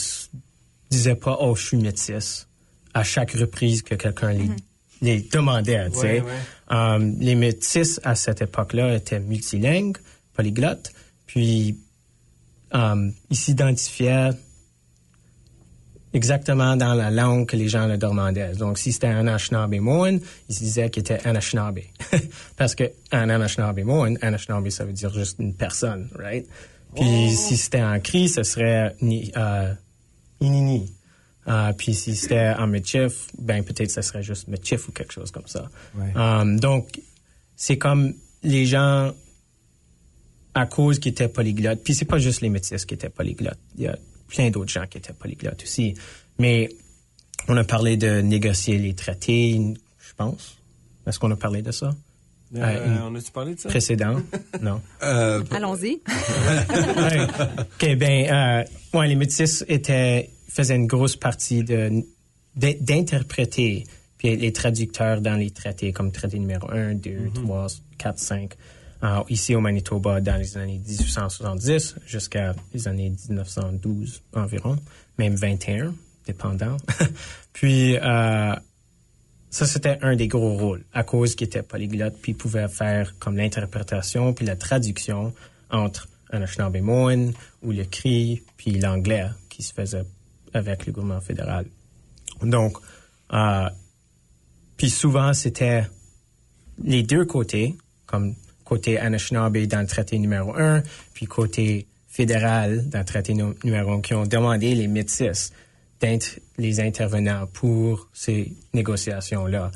disaient 0.90 1.16
pas 1.16 1.36
oh 1.40 1.56
je 1.56 1.66
suis 1.66 1.76
métisse 1.78 2.46
à 2.94 3.02
chaque 3.02 3.32
reprise 3.32 3.82
que 3.82 3.96
quelqu'un 3.96 4.30
les, 4.30 4.44
mm-hmm. 4.44 4.56
les, 5.02 5.22
demandait. 5.22 5.90
Tu 5.90 5.98
sais, 5.98 6.22
um, 6.68 7.18
les 7.18 7.34
métis 7.34 8.00
à 8.04 8.14
cette 8.14 8.40
époque-là 8.40 8.94
étaient 8.94 9.18
multilingues, 9.18 9.96
polyglottes, 10.34 10.92
puis 11.26 11.76
um, 12.70 13.12
ils 13.30 13.36
s'identifiaient 13.36 14.30
exactement 16.16 16.76
dans 16.76 16.94
la 16.94 17.10
langue 17.10 17.46
que 17.46 17.56
les 17.56 17.68
gens 17.68 17.86
le 17.86 17.98
demandaient. 17.98 18.54
Donc, 18.54 18.78
si 18.78 18.92
c'était 18.92 19.08
un 19.08 19.26
Anishinaabe-Moan, 19.26 20.18
ils 20.48 20.54
se 20.54 20.60
disaient 20.60 20.90
qu'il 20.90 21.02
était 21.02 21.20
Anishinaabe. 21.26 21.80
Parce 22.56 22.74
que 22.74 22.84
un 23.12 23.28
Anishinaabe-Moan, 23.28 24.16
Anishinaabe, 24.22 24.70
ça 24.70 24.84
veut 24.84 24.94
dire 24.94 25.12
juste 25.12 25.36
une 25.38 25.54
personne, 25.54 26.08
right? 26.18 26.46
Puis 26.94 27.04
oh. 27.04 27.30
si 27.30 27.56
c'était 27.56 27.82
en 27.82 28.00
cri, 28.00 28.28
ce 28.28 28.42
serait 28.42 28.96
euh, 29.02 29.74
Inini. 30.40 30.92
Uh, 31.46 31.72
puis 31.76 31.94
si 31.94 32.16
c'était 32.16 32.54
en 32.58 32.66
Michif, 32.66 33.28
ben 33.38 33.62
peut-être 33.62 33.90
ce 33.90 34.02
serait 34.02 34.22
juste 34.22 34.48
Michif 34.48 34.88
ou 34.88 34.92
quelque 34.92 35.12
chose 35.12 35.30
comme 35.30 35.46
ça. 35.46 35.68
Um, 36.16 36.58
donc, 36.58 37.00
c'est 37.54 37.78
comme 37.78 38.14
les 38.42 38.66
gens, 38.66 39.12
à 40.54 40.66
cause 40.66 40.98
qu'ils 40.98 41.12
étaient 41.12 41.28
polyglottes, 41.28 41.84
puis 41.84 41.94
c'est 41.94 42.04
pas 42.06 42.18
juste 42.18 42.40
les 42.40 42.48
métis 42.48 42.84
qui 42.84 42.94
étaient 42.94 43.10
polyglottes. 43.10 43.60
Il 43.76 43.84
y 43.84 43.86
a 43.86 43.96
plein 44.28 44.50
d'autres 44.50 44.72
gens 44.72 44.86
qui 44.86 44.98
étaient 44.98 45.12
polyglottes 45.12 45.62
aussi. 45.62 45.94
Mais 46.38 46.68
on 47.48 47.56
a 47.56 47.64
parlé 47.64 47.96
de 47.96 48.20
négocier 48.20 48.78
les 48.78 48.94
traités, 48.94 49.60
je 50.00 50.14
pense. 50.16 50.58
Est-ce 51.06 51.18
qu'on 51.18 51.30
a 51.30 51.36
parlé 51.36 51.62
de 51.62 51.70
ça? 51.70 51.94
Euh, 52.54 52.60
euh, 52.60 52.98
on 53.02 53.14
a-tu 53.14 53.32
parlé 53.32 53.54
de 53.54 53.60
ça? 53.60 53.68
Précédent? 53.68 54.20
non. 54.60 54.80
Euh, 55.02 55.42
Allons-y. 55.50 56.00
OK, 56.08 57.96
ben, 57.96 58.64
ouais, 58.94 59.08
les 59.08 59.16
métis 59.16 59.64
étaient, 59.68 60.30
faisaient 60.48 60.76
une 60.76 60.86
grosse 60.86 61.16
partie 61.16 61.64
de, 61.64 62.04
d'interpréter 62.54 63.84
puis 64.18 64.34
les 64.36 64.52
traducteurs 64.52 65.20
dans 65.20 65.34
les 65.34 65.50
traités, 65.50 65.92
comme 65.92 66.10
traité 66.10 66.38
numéro 66.38 66.70
1, 66.70 66.94
2, 66.94 67.30
3, 67.34 67.66
4, 67.98 68.18
5 68.18 68.50
ici 69.28 69.54
au 69.54 69.60
Manitoba 69.60 70.20
dans 70.20 70.36
les 70.36 70.56
années 70.56 70.80
1870 70.86 71.96
jusqu'à 72.06 72.54
les 72.72 72.88
années 72.88 73.10
1912 73.10 74.22
environ, 74.34 74.76
même 75.18 75.34
21, 75.34 75.94
dépendant. 76.26 76.76
puis, 77.52 77.96
euh, 77.96 78.54
ça, 79.50 79.66
c'était 79.66 79.98
un 80.02 80.16
des 80.16 80.28
gros 80.28 80.56
rôles, 80.56 80.84
à 80.92 81.02
cause 81.02 81.34
qu'il 81.34 81.46
était 81.46 81.62
polyglotte, 81.62 82.16
puis 82.20 82.32
il 82.32 82.34
pouvait 82.34 82.68
faire 82.68 83.14
comme 83.18 83.36
l'interprétation, 83.36 84.34
puis 84.34 84.44
la 84.44 84.56
traduction 84.56 85.32
entre 85.70 86.08
Anishinaabe 86.30 86.78
Moan 86.80 87.32
ou 87.62 87.72
le 87.72 87.84
cri, 87.84 88.42
puis 88.56 88.72
l'anglais 88.72 89.28
qui 89.48 89.62
se 89.62 89.72
faisait 89.72 90.04
avec 90.52 90.86
le 90.86 90.92
gouvernement 90.92 91.20
fédéral. 91.20 91.66
Donc, 92.42 92.76
euh, 93.32 93.68
puis 94.76 94.90
souvent, 94.90 95.32
c'était 95.32 95.86
les 96.82 97.02
deux 97.02 97.24
côtés, 97.24 97.76
comme 98.04 98.34
côté 98.66 98.98
Anishinaabe 98.98 99.66
dans 99.66 99.80
le 99.80 99.86
traité 99.86 100.18
numéro 100.18 100.54
un, 100.56 100.82
puis 101.14 101.26
côté 101.26 101.86
fédéral 102.08 102.88
dans 102.88 102.98
le 102.98 103.04
traité 103.04 103.32
numéro 103.32 103.92
un, 103.92 104.00
qui 104.02 104.12
ont 104.12 104.26
demandé 104.26 104.74
les 104.74 104.88
métis 104.88 105.52
d'être 106.00 106.40
les 106.58 106.80
intervenants 106.80 107.46
pour 107.46 108.08
ces 108.12 108.52
négociations-là. 108.74 109.70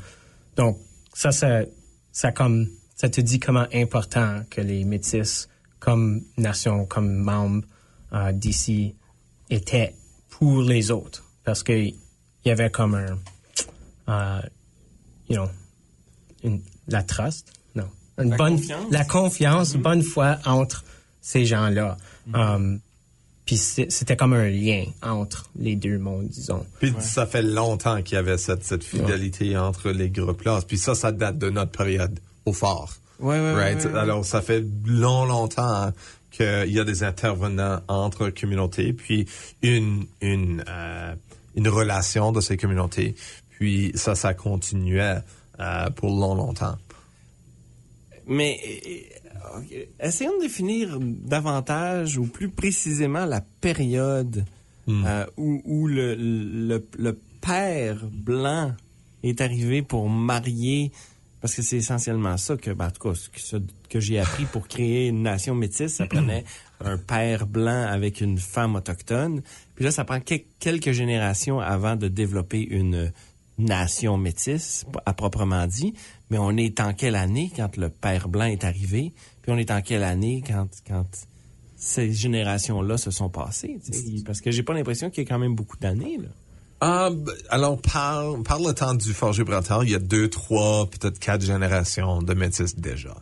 Donc, 0.57 0.77
ça, 1.13 1.31
ça, 1.31 2.31
comme, 2.31 2.69
ça 2.95 3.09
te 3.09 3.21
dit 3.21 3.39
comment 3.39 3.65
important 3.73 4.41
que 4.49 4.61
les 4.61 4.83
métis, 4.83 5.47
comme 5.79 6.21
nation, 6.37 6.85
comme 6.85 7.13
membre 7.13 7.65
euh, 8.13 8.31
d'ici, 8.33 8.93
étaient 9.49 9.95
pour 10.29 10.61
les 10.61 10.91
autres. 10.91 11.23
Parce 11.43 11.63
qu'il 11.63 11.95
y 12.45 12.51
avait 12.51 12.69
comme 12.69 12.95
un, 12.95 13.17
euh, 14.09 14.41
you 15.29 15.37
know, 15.37 16.59
la 16.87 17.03
trust, 17.03 17.53
une 18.17 18.31
la 18.31 18.37
bonne, 18.37 18.55
confiance. 18.57 18.85
la 18.91 19.05
confiance, 19.05 19.75
Mhm. 19.75 19.81
bonne 19.81 20.03
foi 20.03 20.37
entre 20.45 20.83
ces 21.21 21.45
gens-là. 21.45 21.97
Mhm. 22.27 22.35
Um, 22.35 22.79
puis 23.45 23.57
c'était 23.57 24.15
comme 24.15 24.33
un 24.33 24.47
lien 24.49 24.85
entre 25.01 25.49
les 25.59 25.75
deux 25.75 25.97
mondes, 25.97 26.27
disons. 26.27 26.65
Puis 26.79 26.93
ça 26.99 27.25
fait 27.25 27.41
longtemps 27.41 28.01
qu'il 28.01 28.15
y 28.15 28.17
avait 28.17 28.37
cette, 28.37 28.63
cette 28.63 28.83
fidélité 28.83 29.57
entre 29.57 29.89
les 29.91 30.09
groupes-là. 30.09 30.61
Puis 30.67 30.77
ça, 30.77 30.95
ça 30.95 31.11
date 31.11 31.37
de 31.37 31.49
notre 31.49 31.71
période 31.71 32.17
au 32.45 32.53
fort. 32.53 32.93
Ouais, 33.19 33.35
ouais, 33.39 33.41
ouais, 33.41 33.53
right? 33.73 33.85
ouais. 33.85 33.99
Alors, 33.99 34.25
ça 34.25 34.41
fait 34.41 34.63
long, 34.85 35.25
longtemps 35.25 35.91
qu'il 36.31 36.71
y 36.71 36.79
a 36.79 36.83
des 36.85 37.03
intervenants 37.03 37.81
entre 37.89 38.29
communautés, 38.29 38.93
puis 38.93 39.27
une, 39.61 40.05
une, 40.21 40.63
euh, 40.69 41.13
une 41.55 41.67
relation 41.67 42.31
de 42.31 42.39
ces 42.41 42.55
communautés. 42.57 43.15
Puis 43.49 43.91
ça, 43.95 44.15
ça 44.15 44.33
continuait 44.33 45.17
euh, 45.59 45.89
pour 45.91 46.09
long, 46.09 46.35
longtemps. 46.35 46.77
Mais 48.31 48.59
euh, 48.87 49.59
ok, 49.59 49.87
essayons 49.99 50.37
de 50.37 50.43
définir 50.43 50.97
davantage 51.01 52.17
ou 52.17 52.25
plus 52.25 52.47
précisément 52.49 53.25
la 53.25 53.41
période 53.59 54.45
euh, 54.87 55.25
où, 55.37 55.61
où 55.65 55.87
le, 55.87 56.15
le, 56.15 56.85
le 56.97 57.19
père 57.41 58.05
blanc 58.11 58.73
est 59.23 59.41
arrivé 59.41 59.81
pour 59.81 60.09
marier, 60.09 60.91
parce 61.41 61.55
que 61.55 61.61
c'est 61.61 61.77
essentiellement 61.77 62.37
ça 62.37 62.55
que, 62.55 62.71
ben, 62.71 62.87
en 62.87 62.91
tout 62.91 63.09
cas, 63.09 63.15
ce 63.15 63.57
que, 63.89 63.99
j'ai 63.99 64.19
appris 64.19 64.45
pour 64.45 64.67
créer 64.67 65.07
une 65.07 65.23
nation 65.23 65.53
métisse, 65.53 65.95
ça 65.95 66.07
prenait 66.07 66.43
un 66.83 66.97
père 66.97 67.47
blanc 67.47 67.85
avec 67.87 68.21
une 68.21 68.37
femme 68.37 68.75
autochtone. 68.75 69.41
Puis 69.75 69.83
là, 69.85 69.91
ça 69.91 70.03
prend 70.05 70.19
que- 70.21 70.41
quelques 70.59 70.91
générations 70.91 71.59
avant 71.59 71.95
de 71.95 72.07
développer 72.07 72.61
une 72.61 73.11
nation 73.61 74.17
métisse, 74.17 74.85
à 75.05 75.13
proprement 75.13 75.65
dit. 75.67 75.93
Mais 76.29 76.37
on 76.37 76.55
est 76.57 76.79
en 76.79 76.93
quelle 76.93 77.15
année 77.15 77.51
quand 77.55 77.77
le 77.77 77.89
père 77.89 78.27
blanc 78.29 78.45
est 78.45 78.63
arrivé? 78.63 79.13
Puis 79.41 79.51
on 79.51 79.57
est 79.57 79.71
en 79.71 79.81
quelle 79.81 80.03
année 80.03 80.43
quand, 80.45 80.67
quand 80.87 81.05
ces 81.77 82.11
générations-là 82.11 82.97
se 82.97 83.11
sont 83.11 83.29
passées? 83.29 83.79
Parce 84.25 84.41
que 84.41 84.51
j'ai 84.51 84.63
pas 84.63 84.73
l'impression 84.73 85.09
qu'il 85.09 85.23
y 85.23 85.27
a 85.27 85.29
quand 85.29 85.39
même 85.39 85.55
beaucoup 85.55 85.77
d'années. 85.77 86.17
Là. 86.17 86.27
Ah, 86.79 87.09
b- 87.11 87.29
alors, 87.49 87.79
par, 87.81 88.33
le 88.59 88.71
temps 88.73 88.93
du 88.95 89.13
Fort 89.13 89.33
Gibraltar, 89.33 89.83
il 89.83 89.91
y 89.91 89.95
a 89.95 89.99
deux, 89.99 90.29
trois, 90.29 90.89
peut-être 90.89 91.19
quatre 91.19 91.43
générations 91.45 92.21
de 92.21 92.33
métis 92.33 92.75
déjà. 92.75 93.15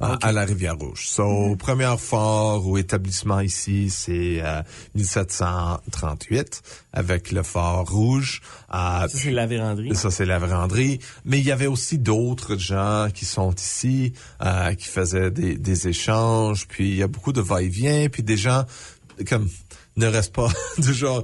À- 0.00 0.18
À 0.22 0.32
la 0.32 0.44
Rivière-Rouge. 0.44 1.06
So, 1.08 1.56
premier 1.56 1.94
fort 1.98 2.66
ou 2.66 2.76
établissement 2.78 3.40
ici, 3.40 3.88
c'est 3.90 4.40
euh, 4.42 4.62
1738 4.94 6.62
avec 6.92 7.32
le 7.32 7.42
fort 7.42 7.88
rouge. 7.90 8.40
Euh, 8.74 8.76
Ça, 8.76 9.08
c'est 9.08 9.30
la 9.30 9.46
véranderie. 9.46 9.94
ça, 9.94 10.10
c'est 10.10 10.26
la 10.26 10.38
véranderie. 10.38 10.98
Mais 11.24 11.38
il 11.38 11.44
y 11.44 11.52
avait 11.52 11.66
aussi 11.66 11.98
d'autres 11.98 12.56
gens 12.56 13.08
qui 13.12 13.24
sont 13.24 13.52
ici, 13.54 14.12
euh, 14.42 14.74
qui 14.74 14.88
faisaient 14.88 15.30
des, 15.30 15.56
des 15.56 15.88
échanges. 15.88 16.66
Puis 16.68 16.88
il 16.90 16.96
y 16.96 17.02
a 17.02 17.08
beaucoup 17.08 17.32
de 17.32 17.40
va-et-vient. 17.40 18.08
Puis 18.10 18.22
des 18.22 18.36
gens, 18.36 18.64
comme, 19.28 19.48
ne 19.96 20.06
restent 20.06 20.34
pas 20.34 20.48
du 20.78 20.92
genre... 20.92 21.22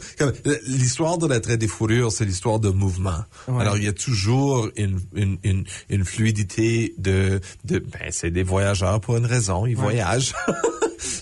L'histoire 0.66 1.18
de 1.18 1.26
la 1.26 1.40
traite 1.40 1.60
des 1.60 1.68
fourrures, 1.68 2.12
c'est 2.12 2.24
l'histoire 2.24 2.60
de 2.60 2.70
mouvement. 2.70 3.24
Ouais. 3.48 3.60
Alors, 3.60 3.76
il 3.76 3.84
y 3.84 3.88
a 3.88 3.92
toujours 3.92 4.68
une, 4.76 5.00
une, 5.14 5.38
une, 5.42 5.64
une 5.88 6.04
fluidité 6.04 6.94
de... 6.98 7.40
de 7.64 7.78
ben, 7.78 8.10
c'est 8.10 8.30
des 8.30 8.42
voyageurs 8.42 9.00
pour 9.00 9.16
une 9.16 9.26
raison. 9.26 9.66
Ils 9.66 9.76
voyagent. 9.76 10.34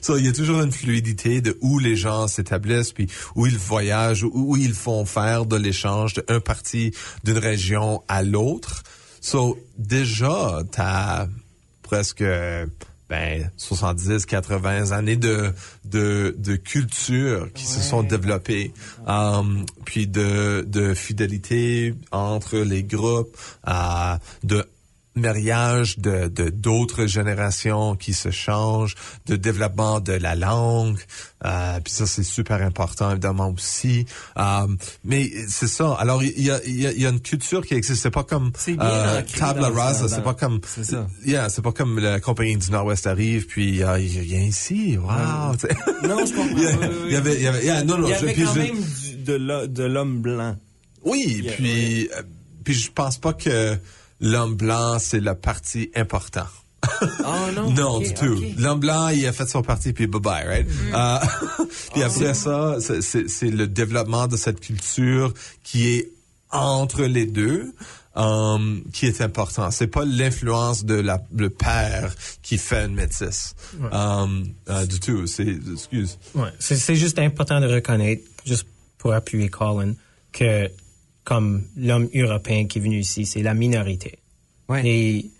So, 0.03 0.19
il 0.19 0.27
y 0.27 0.29
a 0.29 0.33
toujours 0.33 0.61
une 0.61 0.73
fluidité 0.73 1.41
de 1.41 1.57
où 1.61 1.79
les 1.79 1.97
gens 1.97 2.29
s'établissent, 2.29 2.93
puis 2.93 3.07
où 3.35 3.47
ils 3.47 3.57
voyagent, 3.57 4.25
où, 4.25 4.31
où 4.35 4.57
ils 4.57 4.75
font 4.75 5.05
faire 5.05 5.47
de 5.47 5.57
l'échange 5.57 6.15
d'un 6.15 6.41
parti 6.41 6.93
d'une 7.25 7.39
région 7.39 8.03
à 8.09 8.23
l'autre. 8.23 8.83
So, 9.21 9.59
déjà, 9.79 10.63
t'as 10.71 11.29
presque 11.83 12.25
ben 13.11 13.51
70 13.57 14.25
80 14.25 14.93
années 14.93 15.17
de 15.17 15.53
de 15.85 16.35
de 16.39 16.57
culture 16.57 17.53
qui 17.53 17.67
se 17.67 17.81
sont 17.81 18.03
développées 18.03 18.73
um, 19.07 19.67
puis 19.85 20.07
de 20.07 20.65
de 20.67 20.95
fidélité 20.95 21.95
entre 22.13 22.59
les 22.59 22.85
groupes 22.85 23.37
euh, 23.69 24.17
de 24.45 24.65
mariage 25.21 25.99
de 25.99 26.29
de 26.29 26.51
d'autres 26.51 27.07
générations 27.07 27.95
qui 27.97 28.13
se 28.15 28.31
changent, 28.31 28.95
de 29.27 29.37
développement 29.37 30.01
de 30.01 30.13
la 30.13 30.35
langue, 30.35 30.99
euh, 31.45 31.81
puis 31.83 31.93
ça 31.93 32.07
c'est 32.07 32.23
super 32.23 32.63
important 32.63 33.11
évidemment 33.13 33.51
aussi. 33.51 34.07
Euh, 34.39 34.67
mais 35.05 35.31
c'est 35.49 35.69
ça. 35.69 35.95
Alors 35.95 36.23
il 36.23 36.41
y 36.43 36.51
a, 36.51 36.61
il 36.67 36.81
y 36.81 36.87
a 36.87 36.93
il 36.93 37.01
y 37.03 37.07
a 37.07 37.11
une 37.11 37.21
culture 37.21 37.65
qui 37.67 37.75
existe. 37.75 38.03
C'est 38.03 38.11
pas 38.11 38.25
comme 38.25 38.53
euh, 38.69 39.23
dans- 39.39 39.73
rasa. 39.75 40.09
C'est 40.09 40.23
pas 40.23 40.35
comme 40.35 40.61
C'est 40.67 40.85
ça. 40.85 41.07
Yeah, 41.25 41.49
c'est 41.49 41.63
pas 41.63 41.73
comme 41.73 41.99
la 41.99 42.21
compagnie 42.21 42.57
du 42.57 42.71
Nord-Ouest 42.71 43.07
arrive 43.07 43.47
puis 43.47 43.83
euh, 43.83 43.99
il 43.99 44.15
y 44.15 44.19
a 44.19 44.23
rien 44.23 44.43
ici. 44.49 44.97
Wow. 44.99 45.57
sais. 45.59 45.69
Non, 46.09 46.25
je 46.27 46.35
comprends. 46.35 46.57
Il 47.07 47.13
y 47.13 47.17
avait, 47.17 47.35
il 47.37 47.43
y 47.43 47.47
avait, 47.47 47.65
yeah, 47.65 47.85
non, 47.85 47.99
non, 47.99 48.09
y 48.09 48.15
avait 48.15 48.35
quand 48.35 48.55
je- 48.55 48.59
même 48.59 48.77
du- 48.77 49.17
de 49.25 49.33
l'ho- 49.35 49.67
de 49.67 49.85
l'homme 49.85 50.21
blanc. 50.21 50.57
oui, 51.05 51.41
Yeah, 51.43 51.53
puis, 51.55 52.09
euh, 52.17 52.23
puis 52.65 52.75
je 52.75 52.91
pense 52.91 53.19
pas 53.19 53.33
que 53.33 53.77
l'homme 54.21 54.55
blanc 54.55 54.99
c'est 54.99 55.21
la 55.21 55.35
partie 55.35 55.91
importante. 55.95 56.49
Ah 57.25 57.49
non? 57.55 57.71
Non, 57.75 57.99
du 58.01 58.13
tout. 58.15 58.39
ok. 58.39 58.45
L'homme 58.59 58.81
blanc, 58.81 59.09
il 59.09 59.27
a 59.27 59.33
fait 59.33 59.47
son 59.49 59.63
parti, 59.63 59.93
puis 59.93 60.07
bye-bye, 60.07 60.47
right? 60.47 60.67
Euh, 60.95 61.65
puis 61.93 62.03
après 62.03 62.35
ça, 62.35 62.77
c'est- 62.81 63.51
le 63.51 63.67
développement 63.67 64.27
de 64.27 64.37
cette 64.37 64.61
culture 64.61 65.35
qui 65.63 65.89
est 65.89 66.11
entre 66.51 67.03
les 67.05 67.27
deux 67.27 67.73
um, 68.17 68.83
qui 68.93 69.07
est 69.07 69.21
important. 69.21 69.71
C'est 69.71 69.87
pas 69.87 70.05
l'influence 70.05 70.85
de 70.85 70.95
la, 70.95 71.23
le 71.37 71.51
père 71.51 72.15
qui 72.43 72.59
fait 72.59 72.87
une 72.87 72.95
métisse. 72.95 73.55
Um, 73.93 74.47
euh, 74.69 74.87
du 74.87 74.99
tout. 75.01 75.27
C'est, 75.27 75.59
excuse. 75.73 76.19
Ouais, 76.35 76.49
c'est 76.59 76.97
juste 76.97 77.19
important 77.19 77.61
de 77.61 77.67
reconnaître, 77.67 78.23
juste 78.45 78.67
pour 78.99 79.13
appuyer 79.13 79.49
Colin, 79.49 79.93
que 80.33 80.69
comme 81.31 81.63
l'homme 81.77 82.09
européen 82.13 82.67
qui 82.67 82.79
est 82.79 82.81
venu 82.81 82.99
ici, 82.99 83.25
c'est 83.25 83.45
la 83.45 83.55
minorité. 83.55 84.19
Ouais. 84.69 84.83
Et 84.85 85.31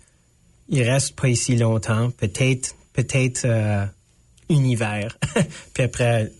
il 0.69 0.83
reste 0.83 1.17
pas 1.17 1.27
ici 1.27 1.57
longtemps, 1.57 2.11
peut-être 2.11 2.77
peut-être 2.93 3.43
euh, 3.43 3.85
un 4.49 4.63
hiver, 4.63 5.17
puis 5.73 5.83
après 5.83 6.31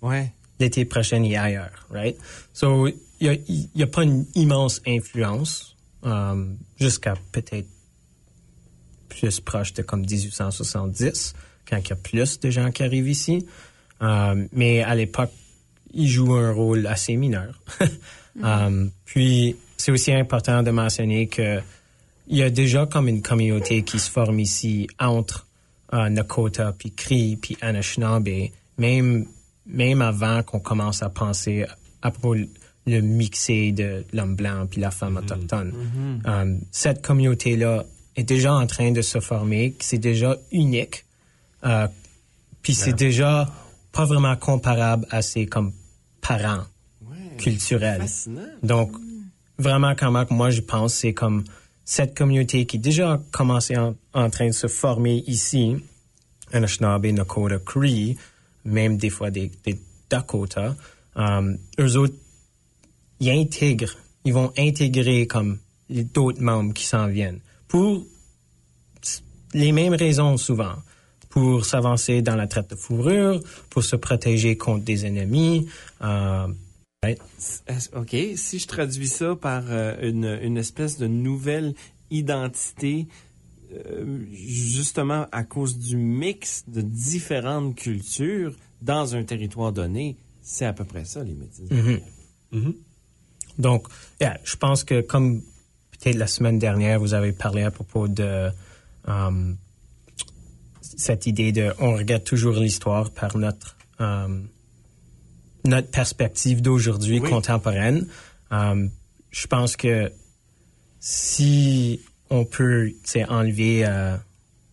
Ouais. 0.00 0.32
l'été 0.60 0.84
prochain 0.84 1.24
il 1.24 1.32
est 1.32 1.36
ailleurs, 1.36 1.88
right? 1.90 2.16
So 2.52 2.86
il 2.86 3.68
y 3.74 3.82
a, 3.82 3.86
pas 3.88 4.04
une 4.04 4.26
immense 4.36 4.80
influence 4.86 5.74
um, 6.04 6.56
jusqu'à 6.78 7.14
peut-être 7.32 7.68
plus 9.08 9.40
proche 9.40 9.72
de 9.72 9.82
comme 9.82 10.02
1870 10.02 11.34
quand 11.68 11.78
il 11.78 11.88
y 11.88 11.92
a 11.92 11.96
plus 11.96 12.38
de 12.38 12.48
gens 12.48 12.70
qui 12.70 12.84
arrivent 12.84 13.08
ici. 13.08 13.44
Um, 14.00 14.46
mais 14.52 14.82
à 14.82 14.94
l'époque, 14.94 15.32
il 15.92 16.08
joue 16.08 16.34
un 16.34 16.52
rôle 16.52 16.86
assez 16.86 17.16
mineur. 17.16 17.60
Um, 18.42 18.90
puis 19.04 19.56
c'est 19.76 19.92
aussi 19.92 20.12
important 20.12 20.62
de 20.62 20.70
mentionner 20.70 21.26
que 21.28 21.60
il 22.26 22.38
y 22.38 22.42
a 22.42 22.50
déjà 22.50 22.86
comme 22.86 23.08
une 23.08 23.22
communauté 23.22 23.82
qui 23.82 23.98
se 23.98 24.10
forme 24.10 24.40
ici 24.40 24.88
entre 24.98 25.46
euh, 25.92 26.08
Nakota, 26.08 26.72
puis 26.72 26.92
Cree, 26.92 27.36
puis 27.36 27.56
Anishinaabe, 27.60 28.50
même, 28.78 29.26
même 29.66 30.02
avant 30.02 30.42
qu'on 30.42 30.60
commence 30.60 31.02
à 31.02 31.10
penser 31.10 31.66
à 32.00 32.10
propos 32.10 32.34
le 32.86 33.00
mixé 33.00 33.72
de 33.72 34.04
l'homme 34.12 34.36
blanc 34.36 34.66
puis 34.70 34.80
la 34.80 34.90
femme 34.90 35.16
autochtone. 35.16 35.72
Euh, 36.26 36.56
cette 36.70 37.02
communauté-là 37.02 37.84
est 38.16 38.24
déjà 38.24 38.54
en 38.54 38.66
train 38.66 38.92
de 38.92 39.02
se 39.02 39.20
former, 39.20 39.74
c'est 39.80 39.98
déjà 39.98 40.36
unique, 40.50 41.04
euh, 41.64 41.88
puis 42.62 42.74
c'est 42.74 42.94
déjà 42.94 43.50
pas 43.92 44.04
vraiment 44.04 44.36
comparable 44.36 45.06
à 45.10 45.22
ses 45.22 45.46
comme 45.46 45.72
parents 46.20 46.64
Fascinant. 48.02 48.42
Donc, 48.62 48.92
vraiment, 49.58 49.94
comment 49.94 50.24
moi 50.30 50.50
je 50.50 50.60
pense, 50.60 50.94
c'est 50.94 51.12
comme 51.12 51.44
cette 51.84 52.16
communauté 52.16 52.64
qui 52.66 52.78
déjà 52.78 53.20
commencé 53.30 53.76
en, 53.76 53.94
en 54.14 54.30
train 54.30 54.46
de 54.46 54.52
se 54.52 54.66
former 54.66 55.22
ici, 55.26 55.76
Anishinaabe, 56.52 57.06
Nakota, 57.06 57.58
Cree, 57.58 58.16
même 58.64 58.96
des 58.96 59.10
fois 59.10 59.30
des, 59.30 59.50
des 59.64 59.78
Dakota, 60.08 60.74
euh, 61.16 61.56
eux 61.78 61.96
autres, 61.96 62.14
ils 63.20 63.30
intègrent, 63.30 63.96
ils 64.24 64.32
vont 64.32 64.52
intégrer 64.56 65.26
comme 65.26 65.58
les 65.88 66.04
d'autres 66.04 66.40
membres 66.40 66.72
qui 66.72 66.84
s'en 66.84 67.06
viennent 67.06 67.40
pour 67.68 68.04
les 69.52 69.72
mêmes 69.72 69.94
raisons 69.94 70.36
souvent. 70.36 70.74
Pour 71.28 71.64
s'avancer 71.64 72.22
dans 72.22 72.36
la 72.36 72.46
traite 72.46 72.70
de 72.70 72.76
fourrure, 72.76 73.40
pour 73.68 73.82
se 73.82 73.96
protéger 73.96 74.56
contre 74.56 74.84
des 74.84 75.04
ennemis. 75.04 75.66
Euh, 76.00 76.46
right? 77.04 77.20
OK, 77.94 78.16
si 78.36 78.58
je 78.58 78.66
traduis 78.66 79.08
ça 79.08 79.36
par 79.36 79.64
euh, 79.68 79.96
une, 80.02 80.38
une 80.42 80.56
espèce 80.56 80.98
de 80.98 81.06
nouvelle 81.06 81.74
identité, 82.10 83.06
euh, 83.72 84.24
justement 84.32 85.26
à 85.32 85.44
cause 85.44 85.78
du 85.78 85.96
mix 85.96 86.64
de 86.68 86.80
différentes 86.80 87.74
cultures 87.74 88.54
dans 88.82 89.14
un 89.14 89.24
territoire 89.24 89.72
donné, 89.72 90.16
c'est 90.42 90.66
à 90.66 90.72
peu 90.72 90.84
près 90.84 91.04
ça, 91.04 91.24
les 91.24 91.34
métis. 91.34 91.68
Donc, 93.58 93.88
yeah, 94.20 94.38
je 94.44 94.56
pense 94.56 94.84
que 94.84 95.00
comme 95.00 95.42
peut-être 95.92 96.16
la 96.16 96.26
semaine 96.26 96.58
dernière, 96.58 96.98
vous 97.00 97.14
avez 97.14 97.32
parlé 97.32 97.62
à 97.62 97.70
propos 97.70 98.08
de 98.08 98.50
um, 99.06 99.56
cette 100.80 101.26
idée 101.26 101.52
de 101.52 101.72
on 101.78 101.94
regarde 101.94 102.24
toujours 102.24 102.54
l'histoire 102.54 103.10
par 103.10 103.36
notre 103.36 103.76
um, 103.98 104.48
notre 105.64 105.88
perspective 105.90 106.60
d'aujourd'hui 106.62 107.20
Oui. 107.20 107.30
contemporaine. 107.30 108.06
Um, 108.50 108.90
je 109.30 109.46
pense 109.46 109.76
que 109.76 110.12
si 111.00 112.00
on 112.30 112.44
peut 112.44 112.92
enlever 113.28 113.84
euh, 113.86 114.16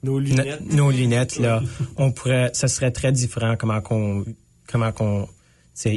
Nos 0.04 0.14
no- 0.14 0.20
lunettes. 0.20 0.74
nos 0.74 0.92
lunettes 0.92 1.38
là, 1.40 1.62
on 1.98 2.12
pourrait, 2.12 2.52
ça 2.54 2.68
serait 2.68 2.92
très 2.92 3.12
différent 3.12 3.56
comment 3.58 3.82
qu'on, 3.82 4.26
comment 4.68 4.92
qu'on, 4.92 5.28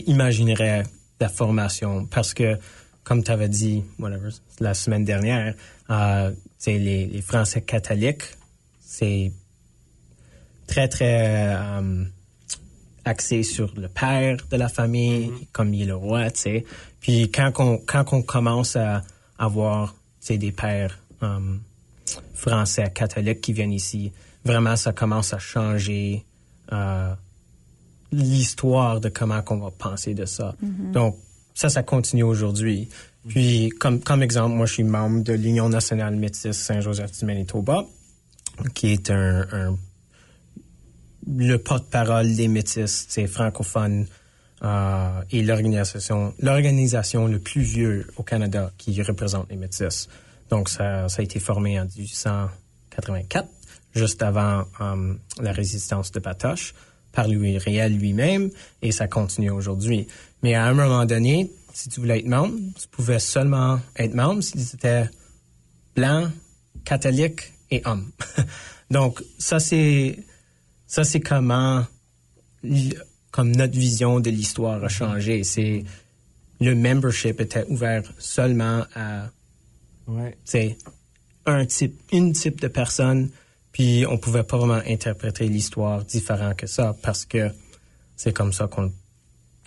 imaginerait 0.07 0.83
la 1.21 1.29
formation 1.29 2.07
parce 2.07 2.35
que 2.35 2.59
comme 3.03 3.23
tu 3.23 3.31
avais 3.31 3.49
dit, 3.51 3.85
whatever, 3.99 4.31
la 4.61 4.73
semaine 4.75 5.05
dernière, 5.05 5.55
euh, 5.91 6.33
les, 6.67 7.07
les 7.07 7.21
Français 7.23 7.61
catholiques, 7.61 8.23
c'est 8.81 9.31
très 10.67 10.89
très 10.89 11.55
euh, 11.55 12.05
axé 13.05 13.43
sur 13.43 13.73
le 13.77 13.89
père 13.89 14.37
de 14.51 14.57
la 14.57 14.69
famille, 14.69 15.33
comme 15.53 15.75
il 15.75 15.83
est 15.83 15.87
le 15.87 15.97
roi, 15.97 16.31
tu 16.31 16.41
sais. 16.41 16.65
Puis 17.01 17.31
quand 17.31 17.53
on 17.59 17.79
quand 17.79 18.13
on 18.13 18.23
commence 18.23 18.77
à 18.77 19.03
avoir, 19.39 19.95
tu 20.21 20.27
sais, 20.27 20.39
des 20.39 20.53
pères 20.53 20.99
euh, 21.23 21.39
français 22.35 22.91
catholiques 22.95 23.41
qui 23.41 23.53
viennent 23.53 23.73
ici, 23.73 24.13
vraiment 24.45 24.77
ça 24.77 24.93
commence 24.93 25.33
à 25.35 25.39
changer 25.39 26.25
euh, 26.73 27.15
l'histoire 28.13 29.01
de 29.01 29.09
comment 29.09 29.43
qu'on 29.43 29.59
va 29.59 29.71
penser 29.71 30.15
de 30.15 30.25
ça. 30.25 30.55
Donc 30.61 31.19
ça, 31.55 31.69
ça 31.69 31.83
continue 31.83 32.23
aujourd'hui. 32.23 32.89
Puis 33.29 33.71
comme 33.71 34.01
comme 34.01 34.23
exemple, 34.23 34.55
moi 34.57 34.67
je 34.67 34.75
suis 34.75 34.85
membre 34.85 35.23
de 35.23 35.33
l'Union 35.33 35.69
nationale 35.69 36.15
métisse 36.17 36.59
Saint-Joseph 36.59 37.19
du 37.19 37.25
Manitoba, 37.25 37.87
qui 38.75 38.93
est 38.93 39.11
un, 39.11 39.47
un 39.53 39.77
le 41.27 41.57
porte-parole 41.57 42.35
des 42.35 42.49
métis, 42.49 43.07
c'est 43.09 43.27
francophone 43.27 44.07
euh, 44.63 45.21
et 45.31 45.43
l'organisation 45.43 46.35
l'organisation 46.39 47.27
le 47.27 47.39
plus 47.39 47.63
vieux 47.63 48.07
au 48.17 48.23
Canada 48.23 48.71
qui 48.79 49.01
représente 49.03 49.51
les 49.51 49.57
métis. 49.57 50.09
Donc 50.51 50.69
ça, 50.69 51.09
ça 51.09 51.21
a 51.21 51.25
été 51.25 51.41
formé 51.41 51.81
en 51.81 51.85
1884, 51.85 53.49
juste 53.95 54.23
avant 54.23 54.65
euh, 54.81 55.15
la 55.41 55.53
résistance 55.53 56.13
de 56.13 56.21
Batoche, 56.21 56.75
par 57.13 57.29
Louis 57.29 57.59
Riel 57.59 57.97
lui-même, 57.97 58.51
et 58.83 58.93
ça 58.93 59.07
continue 59.09 59.51
aujourd'hui. 59.51 60.07
Mais 60.43 60.55
à 60.55 60.65
un 60.65 60.75
moment 60.75 61.05
donné, 61.05 61.51
si 61.73 61.89
tu 61.89 62.01
voulais 62.01 62.21
être 62.21 62.29
membre, 62.29 62.55
tu 62.81 62.89
pouvais 62.89 63.19
seulement 63.19 63.81
être 63.97 64.15
membre 64.15 64.43
si 64.43 64.53
tu 64.53 64.77
étais 64.77 65.09
blanc, 65.97 66.31
catholique 66.85 67.53
et 67.71 67.83
homme. 67.85 68.11
Donc 68.91 69.23
ça 69.39 69.59
c'est 69.59 70.19
ça 70.87 71.05
c'est 71.05 71.21
comment 71.21 71.87
comme 73.31 73.51
notre 73.55 73.77
vision 73.79 74.21
de 74.21 74.31
l'histoire 74.31 74.83
a 74.83 74.89
changé. 74.89 75.43
C'est 75.45 75.85
le 76.61 76.75
membership 76.75 77.41
était 77.41 77.65
ouvert 77.69 78.03
seulement 78.19 78.85
à 78.95 79.29
Ouais. 80.07 80.37
un 81.47 81.65
type, 81.65 81.99
une 82.13 82.33
type 82.35 82.61
de 82.61 82.69
personne, 82.69 83.31
puis 83.73 84.05
on 84.07 84.19
pouvait 84.19 84.43
pas 84.43 84.59
vraiment 84.59 84.83
interpréter 84.87 85.49
l'histoire 85.49 86.05
différent 86.05 86.53
que 86.55 86.67
ça 86.67 86.95
parce 87.03 87.25
que 87.25 87.51
c'est 88.17 88.33
comme 88.33 88.53
ça 88.53 88.67
qu'on 88.67 88.93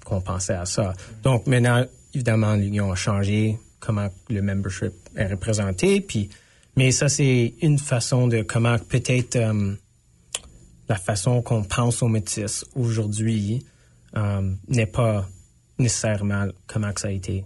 qu'on 0.06 0.22
pensait 0.22 0.54
à 0.54 0.66
ça. 0.66 0.94
Donc 1.24 1.48
maintenant, 1.48 1.86
évidemment, 2.14 2.56
l'union 2.56 2.92
a 2.92 2.96
changé, 2.96 3.58
comment 3.80 4.08
le 4.30 4.42
membership 4.42 4.94
est 5.16 5.28
représenté, 5.28 6.00
puis 6.02 6.30
mais 6.76 6.92
ça 6.92 7.10
c'est 7.10 7.56
une 7.62 7.80
façon 7.80 8.28
de 8.28 8.44
comment 8.44 8.78
peut-être 8.78 9.36
euh, 9.36 9.74
la 10.90 10.96
façon 10.96 11.42
qu'on 11.42 11.64
pense 11.64 12.02
aux 12.02 12.08
métis 12.08 12.66
aujourd'hui 12.76 13.66
euh, 14.16 14.52
n'est 14.68 14.86
pas 14.86 15.28
nécessairement 15.80 16.48
comment 16.66 16.92
que 16.92 17.02
ça 17.02 17.10
a 17.10 17.12
été 17.12 17.44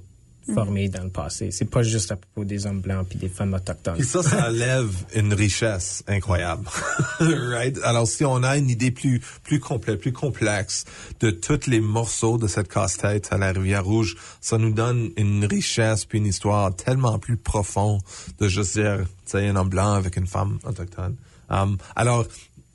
formé 0.54 0.90
dans 0.90 1.04
le 1.04 1.10
passé. 1.10 1.50
C'est 1.52 1.70
pas 1.70 1.84
juste 1.84 2.12
à 2.12 2.16
propos 2.16 2.44
des 2.44 2.66
hommes 2.66 2.82
blancs 2.82 3.08
puis 3.08 3.18
des 3.18 3.30
femmes 3.30 3.54
autochtones. 3.54 3.96
Puis 3.96 4.06
ça, 4.06 4.24
ça 4.24 4.50
lève 4.52 4.92
une 5.16 5.34
richesse 5.34 6.04
incroyable. 6.08 6.66
right? 7.20 7.80
Alors, 7.84 8.08
si 8.08 8.26
on 8.26 8.44
a 8.44 8.58
une 8.58 8.70
idée 8.70 8.92
plus, 8.92 9.22
plus 9.44 9.60
complète, 9.60 10.00
plus 10.00 10.14
complexe 10.14 10.86
de 11.20 11.32
tous 11.32 11.68
les 11.68 11.80
morceaux 11.80 12.38
de 12.38 12.48
cette 12.48 12.68
casse-tête 12.68 13.30
à 13.32 13.38
la 13.38 13.52
Rivière 13.52 13.86
Rouge, 13.86 14.18
ça 14.42 14.58
nous 14.58 14.74
donne 14.74 15.12
une 15.16 15.46
richesse 15.46 16.06
puis 16.06 16.18
une 16.18 16.28
histoire 16.28 16.76
tellement 16.76 17.20
plus 17.20 17.38
profonde 17.38 18.02
de 18.40 18.48
juste 18.48 18.78
dire, 18.78 19.00
tu 19.26 19.32
sais, 19.32 19.48
un 19.48 19.56
homme 19.56 19.70
blanc 19.70 19.94
avec 19.94 20.18
une 20.18 20.28
femme 20.28 20.60
autochtone. 20.66 21.16
Um, 21.50 21.78
alors, 21.98 22.26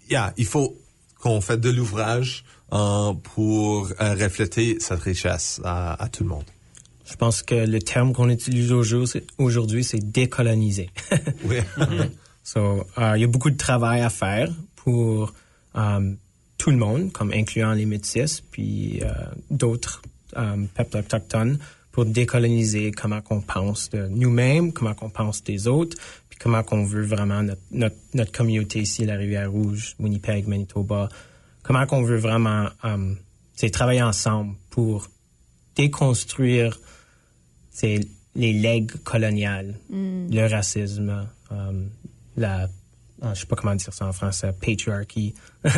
yeah, 0.08 0.32
il 0.36 0.46
faut 0.46 0.76
qu'on 1.20 1.40
fait 1.40 1.58
de 1.58 1.70
l'ouvrage 1.70 2.44
euh, 2.72 3.12
pour 3.34 3.90
euh, 4.00 4.14
refléter 4.14 4.78
cette 4.80 5.00
richesse 5.00 5.60
à, 5.64 6.02
à 6.02 6.08
tout 6.08 6.24
le 6.24 6.30
monde. 6.30 6.44
Je 7.08 7.14
pense 7.14 7.42
que 7.42 7.54
le 7.54 7.78
terme 7.78 8.12
qu'on 8.12 8.28
utilise 8.28 8.72
aujourd'hui, 8.72 9.84
c'est 9.84 10.00
décoloniser. 10.00 10.90
Oui. 11.44 11.58
so, 12.42 12.84
euh, 12.98 13.12
il 13.16 13.20
y 13.20 13.24
a 13.24 13.28
beaucoup 13.28 13.50
de 13.50 13.56
travail 13.56 14.00
à 14.00 14.10
faire 14.10 14.50
pour 14.76 15.32
tout 16.58 16.70
le 16.70 16.76
monde, 16.78 17.12
comme 17.12 17.32
incluant 17.32 17.72
les 17.72 17.84
métis, 17.84 18.40
puis 18.40 19.02
d'autres 19.50 20.00
peuples 20.32 20.96
autochtones, 20.96 21.58
pour 21.92 22.06
décoloniser 22.06 22.92
comment 22.92 23.20
qu'on 23.20 23.42
pense 23.42 23.90
de 23.90 24.06
nous-mêmes, 24.08 24.72
comment 24.72 24.94
qu'on 24.94 25.10
pense 25.10 25.44
des 25.44 25.68
autres, 25.68 25.96
puis 26.36 26.42
comment 26.42 26.62
qu'on 26.62 26.84
veut 26.84 27.04
vraiment 27.04 27.42
notre, 27.42 27.62
notre, 27.70 27.96
notre 28.12 28.32
communauté 28.32 28.80
ici, 28.80 29.06
la 29.06 29.16
Rivière-Rouge, 29.16 29.96
Winnipeg, 29.98 30.46
Manitoba, 30.46 31.08
comment 31.62 31.86
qu'on 31.86 32.02
veut 32.02 32.18
vraiment 32.18 32.68
euh, 32.84 33.14
c'est 33.54 33.70
travailler 33.70 34.02
ensemble 34.02 34.54
pour 34.68 35.08
déconstruire 35.76 36.78
c'est 37.70 38.00
les 38.34 38.52
legs 38.52 38.92
coloniales, 39.02 39.74
le 39.90 40.46
racisme, 40.46 41.26
euh, 41.52 41.84
la, 42.36 42.68
ah, 43.22 43.32
je 43.32 43.40
sais 43.40 43.46
pas 43.46 43.56
comment 43.56 43.74
dire 43.74 43.92
ça 43.94 44.06
en 44.06 44.12
français, 44.12 44.52
patriarchy. 44.52 45.34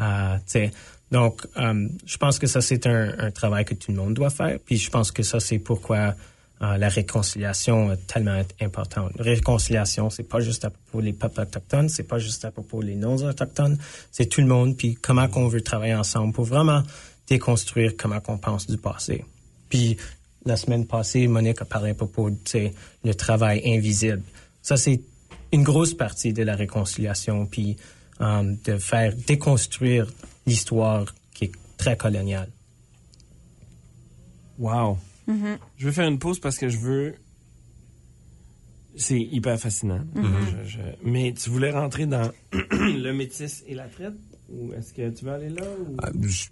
Euh, 0.00 0.36
tu 0.38 0.42
sais. 0.46 0.70
donc, 1.10 1.46
euh, 1.56 1.88
je 2.06 2.16
pense 2.18 2.38
que 2.38 2.46
ça 2.46 2.60
c'est 2.60 2.86
un, 2.86 3.18
un 3.18 3.30
travail 3.32 3.64
que 3.64 3.74
tout 3.74 3.90
le 3.90 3.96
monde 3.96 4.14
doit 4.14 4.30
faire. 4.30 4.58
Puis 4.64 4.76
je 4.76 4.90
pense 4.90 5.10
que 5.10 5.22
ça 5.22 5.40
c'est 5.40 5.58
pourquoi 5.58 5.96
euh, 5.96 6.12
la 6.60 6.88
réconciliation 6.88 7.92
est 7.92 8.06
tellement 8.06 8.42
importante. 8.60 9.12
Réconciliation, 9.18 10.10
c'est 10.10 10.24
pas 10.24 10.40
juste 10.40 10.64
à 10.64 10.70
propos 10.70 11.02
des 11.02 11.12
peuples 11.12 11.40
autochtones, 11.40 11.88
c'est 11.88 12.02
pas 12.02 12.18
juste 12.18 12.44
à 12.44 12.50
propos 12.50 12.82
des 12.82 12.96
non-autochtones, 12.96 13.78
c'est 14.10 14.26
tout 14.26 14.40
le 14.40 14.48
monde. 14.48 14.76
Puis 14.76 14.94
comment 14.96 15.28
qu'on 15.28 15.48
veut 15.48 15.60
travailler 15.60 15.94
ensemble 15.94 16.32
pour 16.32 16.44
vraiment 16.44 16.82
déconstruire 17.28 17.92
comment 17.96 18.20
qu'on 18.20 18.38
pense 18.38 18.66
du 18.66 18.76
passé. 18.76 19.24
Puis 19.68 19.96
la 20.44 20.56
semaine 20.56 20.86
passée, 20.86 21.28
Monique 21.28 21.60
a 21.62 21.64
parlé 21.64 21.90
à 21.90 21.94
propos 21.94 22.30
de 22.30 22.70
le 23.04 23.14
travail 23.14 23.62
invisible. 23.64 24.22
Ça, 24.62 24.76
c'est 24.76 25.00
une 25.52 25.62
grosse 25.62 25.94
partie 25.94 26.32
de 26.32 26.42
la 26.42 26.56
réconciliation, 26.56 27.46
puis 27.46 27.76
euh, 28.20 28.54
de 28.64 28.78
faire 28.78 29.14
déconstruire 29.14 30.06
l'histoire 30.46 31.14
qui 31.34 31.44
est 31.44 31.52
très 31.76 31.96
coloniale. 31.96 32.50
Wow. 34.58 34.98
Je 35.76 35.86
veux 35.86 35.92
faire 35.92 36.08
une 36.08 36.18
pause 36.18 36.40
parce 36.40 36.58
que 36.58 36.68
je 36.68 36.78
veux. 36.78 37.14
C'est 38.96 39.20
hyper 39.20 39.58
fascinant. 39.60 40.00
Je- 40.16 40.68
je- 40.70 40.78
Mais 41.04 41.32
tu 41.32 41.50
voulais 41.50 41.70
rentrer 41.70 42.06
dans 42.06 42.32
le 42.52 43.12
métis 43.12 43.62
et 43.66 43.74
la 43.74 43.86
traite? 43.86 44.14
Ou 44.50 44.72
est-ce 44.72 44.94
que 44.94 45.10
tu 45.10 45.26
veux 45.26 45.32
aller 45.32 45.50
là? 45.50 45.62
Ou... 45.62 45.96
Ah, 46.02 46.08
je- 46.22 46.46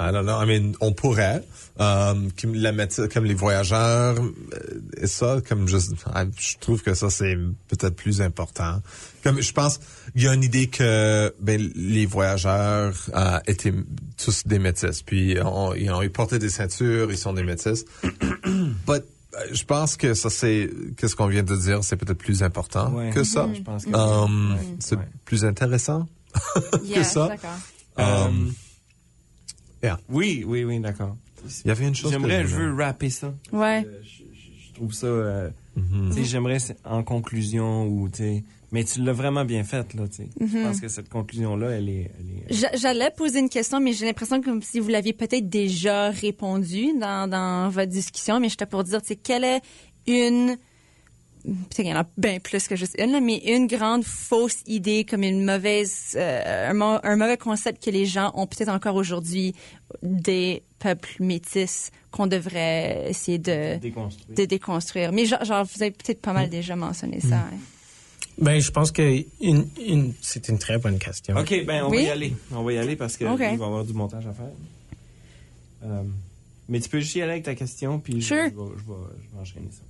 I 0.00 0.10
don't 0.12 0.24
know. 0.24 0.42
I 0.42 0.46
mean, 0.46 0.72
on 0.80 0.92
pourrait, 0.92 1.44
euh, 1.80 2.14
comme 2.40 2.54
la 2.54 2.72
comme 3.08 3.24
les 3.24 3.34
voyageurs 3.34 4.16
euh, 4.18 4.80
et 4.96 5.06
ça, 5.06 5.40
comme 5.48 5.68
je, 5.68 5.76
ah, 6.12 6.24
je 6.36 6.56
trouve 6.58 6.82
que 6.82 6.92
ça 6.94 7.08
c'est 7.08 7.36
peut-être 7.68 7.94
plus 7.94 8.20
important. 8.20 8.82
Comme 9.22 9.40
je 9.40 9.52
pense, 9.52 9.78
il 10.16 10.22
y 10.22 10.28
a 10.28 10.34
une 10.34 10.42
idée 10.42 10.66
que 10.66 11.32
ben 11.40 11.70
les 11.76 12.04
voyageurs 12.04 12.94
euh, 13.14 13.38
étaient 13.46 13.72
tous 14.22 14.44
des 14.46 14.58
métis, 14.58 15.02
puis 15.02 15.36
on, 15.42 15.72
ils 15.74 15.90
ont 15.90 16.02
ils 16.02 16.10
portaient 16.10 16.40
des 16.40 16.50
ceintures, 16.50 17.10
ils 17.12 17.18
sont 17.18 17.32
des 17.32 17.44
métis. 17.44 17.84
But 18.86 19.04
je 19.52 19.64
pense 19.64 19.96
que 19.96 20.14
ça 20.14 20.30
c'est 20.30 20.68
qu'est-ce 20.96 21.14
qu'on 21.14 21.26
vient 21.28 21.42
de 21.42 21.54
dire, 21.56 21.84
c'est 21.84 21.96
peut-être 21.96 22.18
plus 22.18 22.42
important 22.42 22.92
Ouais. 22.92 23.10
que 23.10 23.22
ça. 23.22 23.48
Je 23.54 23.60
pense 23.62 23.84
que 23.84 23.90
Um, 23.96 24.56
c'est 24.80 24.96
ouais. 24.96 25.08
plus 25.24 25.44
intéressant. 25.44 26.06
Yeah, 26.84 27.04
ça. 27.04 27.28
D'accord. 27.28 27.50
Euh, 27.98 28.26
Um, 28.28 28.52
yeah. 29.82 29.98
oui, 30.08 30.44
oui, 30.46 30.64
oui, 30.64 30.78
d'accord. 30.80 31.16
Il 31.64 31.68
y 31.68 31.70
avait 31.70 31.86
une 31.86 31.94
chose. 31.94 32.10
que 32.12 32.18
J'aimerais, 32.18 32.42
je 32.42 32.48
je 32.48 32.56
veux 32.56 32.74
rapper 32.74 33.08
ça. 33.10 33.32
Ouais. 33.52 33.84
Euh, 33.86 34.00
je, 34.02 34.74
trouve 34.74 34.92
ça. 34.92 35.06
euh, 35.06 35.50
Mhm. 35.76 36.10
sais, 36.12 36.24
j'aimerais 36.24 36.58
en 36.84 37.02
conclusion 37.02 37.86
ou 37.86 38.08
tu 38.08 38.16
sais. 38.18 38.44
Mais 38.72 38.82
tu 38.84 39.00
l'as 39.02 39.12
vraiment 39.12 39.44
bien 39.44 39.62
faite 39.62 39.94
là, 39.94 40.08
tu 40.08 40.16
sais. 40.24 40.28
Je 40.40 40.62
pense 40.62 40.80
que 40.80 40.88
cette 40.88 41.08
conclusion 41.08 41.54
là, 41.56 41.70
elle 41.70 41.88
est, 41.88 42.10
elle 42.18 42.54
est. 42.54 42.54
J'a- 42.54 42.74
J'allais 42.76 43.10
poser 43.16 43.38
une 43.38 43.48
question, 43.48 43.78
mais 43.78 43.92
j'ai 43.92 44.06
l'impression 44.06 44.42
comme 44.42 44.60
si 44.62 44.80
vous 44.80 44.88
l'aviez 44.88 45.12
peut-être 45.12 45.48
déjà 45.48 46.10
répondu 46.10 46.88
dans, 46.98 47.28
dans 47.30 47.68
votre 47.70 47.90
discussion, 47.90 48.40
mais 48.40 48.48
j'étais 48.48 48.66
pour 48.66 48.84
dire, 48.84 49.00
tu 49.02 49.08
sais, 49.08 49.16
quelle 49.16 49.44
est 49.44 49.60
une, 50.08 50.56
peut-être 51.46 51.74
qu'il 51.76 51.86
y 51.86 51.92
en 51.94 52.00
a 52.00 52.06
bien 52.18 52.38
plus 52.40 52.66
que 52.68 52.76
juste 52.76 52.94
une, 52.98 53.12
là, 53.12 53.20
mais 53.20 53.38
une 53.38 53.66
grande 53.66 54.04
fausse 54.04 54.58
idée, 54.66 55.04
comme 55.04 55.22
une 55.22 55.44
mauvaise, 55.44 56.14
euh, 56.16 56.70
un, 56.70 56.74
mau- 56.74 56.98
un 57.02 57.16
mauvais 57.16 57.36
concept 57.36 57.84
que 57.84 57.90
les 57.90 58.04
gens 58.06 58.32
ont 58.34 58.46
peut-être 58.46 58.68
encore 58.70 58.96
aujourd'hui 58.96 59.54
des 60.02 60.62
peuples 60.78 61.14
métis 61.20 61.90
qu'on 62.10 62.26
devrait 62.26 63.06
essayer 63.10 63.38
de, 63.38 63.78
déconstruire. 63.78 64.36
de 64.36 64.44
déconstruire. 64.44 65.12
Mais 65.12 65.26
genre, 65.26 65.44
genre, 65.44 65.64
vous 65.64 65.82
avez 65.82 65.92
peut-être 65.92 66.20
pas 66.20 66.32
mal 66.32 66.48
déjà 66.50 66.74
mentionné 66.76 67.20
ça. 67.20 67.36
hein. 67.36 67.50
Ben, 68.38 68.60
je 68.60 68.70
pense 68.70 68.90
que 68.92 69.24
une, 69.40 69.66
une, 69.82 70.12
c'est 70.20 70.48
une 70.48 70.58
très 70.58 70.76
bonne 70.78 70.98
question. 70.98 71.36
Ok, 71.38 71.64
ben 71.64 71.84
on 71.84 71.90
Oui? 71.90 71.98
va 71.98 72.02
y 72.02 72.10
aller. 72.10 72.34
On 72.52 72.62
va 72.64 72.72
y 72.74 72.78
aller 72.78 72.94
parce 72.96 73.16
que 73.16 73.24
Ok. 73.24 73.38
il 73.40 73.44
va 73.44 73.50
y 73.50 73.52
avoir 73.68 73.84
du 73.84 73.94
montage 73.94 74.26
à 74.26 74.32
faire. 74.32 74.50
Euh, 75.84 76.02
mais 76.68 76.80
tu 76.80 76.88
peux 76.90 77.00
juste 77.00 77.14
y 77.14 77.22
aller 77.22 77.32
avec 77.32 77.44
ta 77.44 77.54
question 77.54 77.98
puis 77.98 78.20
je- 78.20 78.26
Sure. 78.26 78.36
je, 78.44 78.48
vais, 78.50 78.70
je, 78.76 78.82
vais, 78.92 78.98
je 79.30 79.34
vais 79.36 79.40
enchaîner 79.40 79.68
ça. 79.70 79.82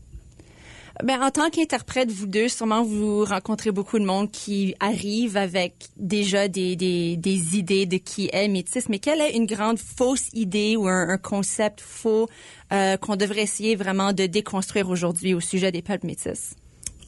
Ben, 1.05 1.21
en 1.21 1.31
tant 1.31 1.51
qu'interprète, 1.51 2.11
vous 2.11 2.27
deux, 2.27 2.49
sûrement 2.49 2.83
vous 2.83 3.25
rencontrez 3.25 3.71
beaucoup 3.71 3.99
de 3.99 4.05
monde 4.05 4.31
qui 4.31 4.75
arrive 4.81 5.37
avec 5.37 5.89
déjà 5.97 6.49
des, 6.49 6.73
idées 6.73 7.87
de 7.87 7.97
qui 7.99 8.31
est 8.33 8.49
métis. 8.49 8.89
Mais 8.89 8.99
quelle 8.99 9.21
est 9.21 9.37
une 9.37 9.47
grande 9.47 9.79
fausse 9.79 10.29
idée 10.33 10.75
ou 10.77 10.89
un, 10.89 11.19
concept 11.19 11.81
faux 11.81 12.29
euh, 12.73 12.97
qu'on 12.97 13.17
devrait 13.17 13.43
essayer 13.43 13.77
vraiment 13.77 14.13
de 14.13 14.27
déconstruire 14.27 14.89
aujourd'hui 14.89 15.35
au 15.35 15.41
sujet 15.41 15.71
des 15.71 15.83
peuples 15.83 16.07
métis? 16.07 16.55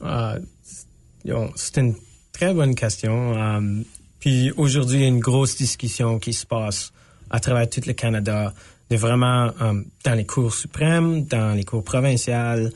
Ah, 0.01 0.35
c'est- 0.61 1.77
une 1.77 1.95
très 2.31 2.53
bonne 2.53 2.75
question. 2.75 3.33
Um, 3.33 3.85
puis 4.19 4.51
aujourd'hui, 4.57 4.99
il 4.99 5.01
y 5.01 5.05
a 5.05 5.07
une 5.07 5.19
grosse 5.19 5.55
discussion 5.55 6.19
qui 6.19 6.33
se 6.33 6.45
passe 6.45 6.91
à 7.29 7.39
travers 7.39 7.69
tout 7.69 7.81
le 7.85 7.93
Canada, 7.93 8.53
vraiment 8.91 9.51
um, 9.59 9.85
dans 10.03 10.13
les 10.13 10.25
cours 10.25 10.53
suprêmes, 10.53 11.25
dans 11.25 11.55
les 11.55 11.63
cours 11.63 11.83
provinciales, 11.83 12.71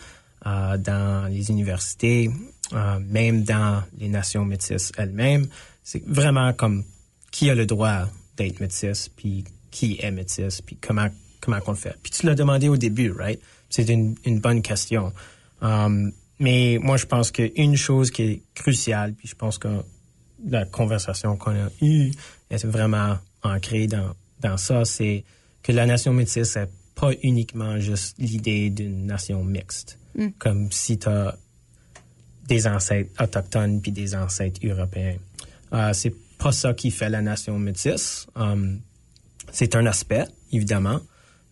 euh, 0.45 0.77
dans 0.77 1.29
les 1.31 1.49
universités, 1.49 2.29
euh, 2.73 2.99
même 2.99 3.43
dans 3.43 3.83
les 3.97 4.07
nations 4.07 4.45
métisses 4.45 4.91
elles-mêmes. 4.97 5.47
C'est 5.83 6.03
vraiment 6.05 6.53
comme 6.53 6.83
qui 7.31 7.49
a 7.49 7.55
le 7.55 7.65
droit 7.65 8.07
d'être 8.37 8.59
métis, 8.59 9.09
puis 9.09 9.43
qui 9.71 9.97
est 10.01 10.11
métis, 10.11 10.61
puis 10.61 10.77
comment 10.77 11.09
comment 11.41 11.59
qu'on 11.59 11.71
le 11.71 11.77
fait. 11.77 11.95
Puis 12.01 12.11
tu 12.11 12.25
l'as 12.25 12.35
demandé 12.35 12.69
au 12.69 12.77
début, 12.77 13.11
right? 13.11 13.39
C'est 13.69 13.89
une, 13.89 14.15
une 14.25 14.39
bonne 14.39 14.61
question. 14.61 15.11
Um, 15.61 16.13
mais 16.39 16.77
moi, 16.81 16.97
je 16.97 17.05
pense 17.05 17.31
qu'une 17.31 17.75
chose 17.75 18.11
qui 18.11 18.23
est 18.23 18.41
cruciale, 18.55 19.13
puis 19.13 19.27
je 19.27 19.35
pense 19.35 19.57
que 19.57 19.67
la 20.45 20.65
conversation 20.65 21.35
qu'on 21.37 21.51
a 21.51 21.69
eue 21.81 22.11
est 22.49 22.65
vraiment 22.65 23.17
ancrée 23.43 23.87
dans, 23.87 24.13
dans 24.41 24.57
ça, 24.57 24.85
c'est 24.85 25.23
que 25.63 25.71
la 25.71 25.85
nation 25.85 26.13
métisse, 26.13 26.51
c'est 26.51 26.69
pas 26.95 27.11
uniquement 27.23 27.79
juste 27.79 28.15
l'idée 28.19 28.69
d'une 28.69 29.05
nation 29.05 29.43
mixte. 29.43 29.97
Comme 30.39 30.71
si 30.71 30.99
tu 30.99 31.07
as 31.07 31.35
des 32.47 32.67
ancêtres 32.67 33.11
autochtones 33.21 33.81
puis 33.81 33.91
des 33.91 34.15
ancêtres 34.15 34.59
européens. 34.63 35.17
Euh, 35.73 35.93
c'est 35.93 36.13
pas 36.37 36.51
ça 36.51 36.73
qui 36.73 36.91
fait 36.91 37.09
la 37.09 37.21
nation 37.21 37.57
métisse. 37.57 38.27
Um, 38.35 38.79
c'est 39.51 39.75
un 39.75 39.85
aspect, 39.85 40.25
évidemment, 40.51 40.99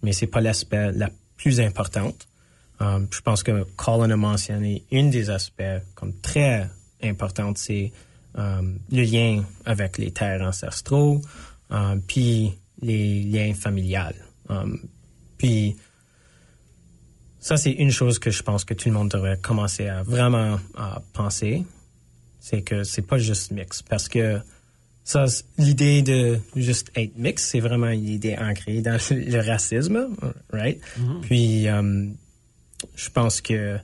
mais 0.04 0.12
c'est 0.12 0.28
pas 0.28 0.41
l'aspect 0.41 0.91
la 0.91 1.10
plus 1.38 1.60
importante. 1.60 2.28
Um, 2.80 3.08
je 3.12 3.21
pense 3.21 3.43
que 3.43 3.63
Colin 3.76 4.12
a 4.12 4.17
mentionné 4.17 4.84
une 4.91 5.10
des 5.10 5.30
aspects 5.30 5.82
comme 5.95 6.13
très 6.19 6.69
importante, 7.02 7.58
c'est 7.58 7.91
um, 8.36 8.80
le 8.91 9.04
lien 9.04 9.43
avec 9.65 9.97
les 9.97 10.12
terres 10.12 10.41
ancestraux, 10.41 11.21
puis 12.06 12.52
les 12.82 13.24
liens 13.24 13.54
familiales. 13.54 14.26
Puis 15.38 15.78
ça, 17.41 17.58
c'est 17.58 17.71
une 17.71 17.91
chose 17.91 18.19
que 18.19 18.30
je 18.30 18.43
pense 18.43 18.63
que 18.63 18.75
tout 18.75 18.88
le 18.88 18.93
monde 18.93 19.10
devrait 19.10 19.38
commencer 19.38 19.88
à 19.88 20.04
vraiment 20.04 20.60
à 20.77 21.01
penser, 21.12 21.65
c'est 22.39 22.62
que 22.62 22.84
c'est 22.84 23.01
pas 23.01 23.17
juste 23.17 23.51
mix, 23.51 23.82
parce 23.82 24.08
que 24.08 24.39
ça, 25.04 25.25
l'idée 25.58 26.04
de 26.04 26.39
juste 26.56 26.91
être 26.95 27.17
mix, 27.17 27.43
c'est 27.43 27.60
vraiment 27.60 27.89
une 27.89 28.08
idée 28.08 28.38
ancrée 28.38 28.82
dans 28.82 28.97
le 29.10 29.39
racisme, 29.39 30.10
right? 30.54 30.80
Puis, 31.23 31.67
euh, 31.67 32.06
je 32.95 33.10
pense 33.10 33.41
que 33.41 33.77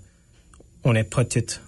on 0.84 0.94
n'est 0.94 1.04
pas 1.04 1.26
toutes 1.26 1.62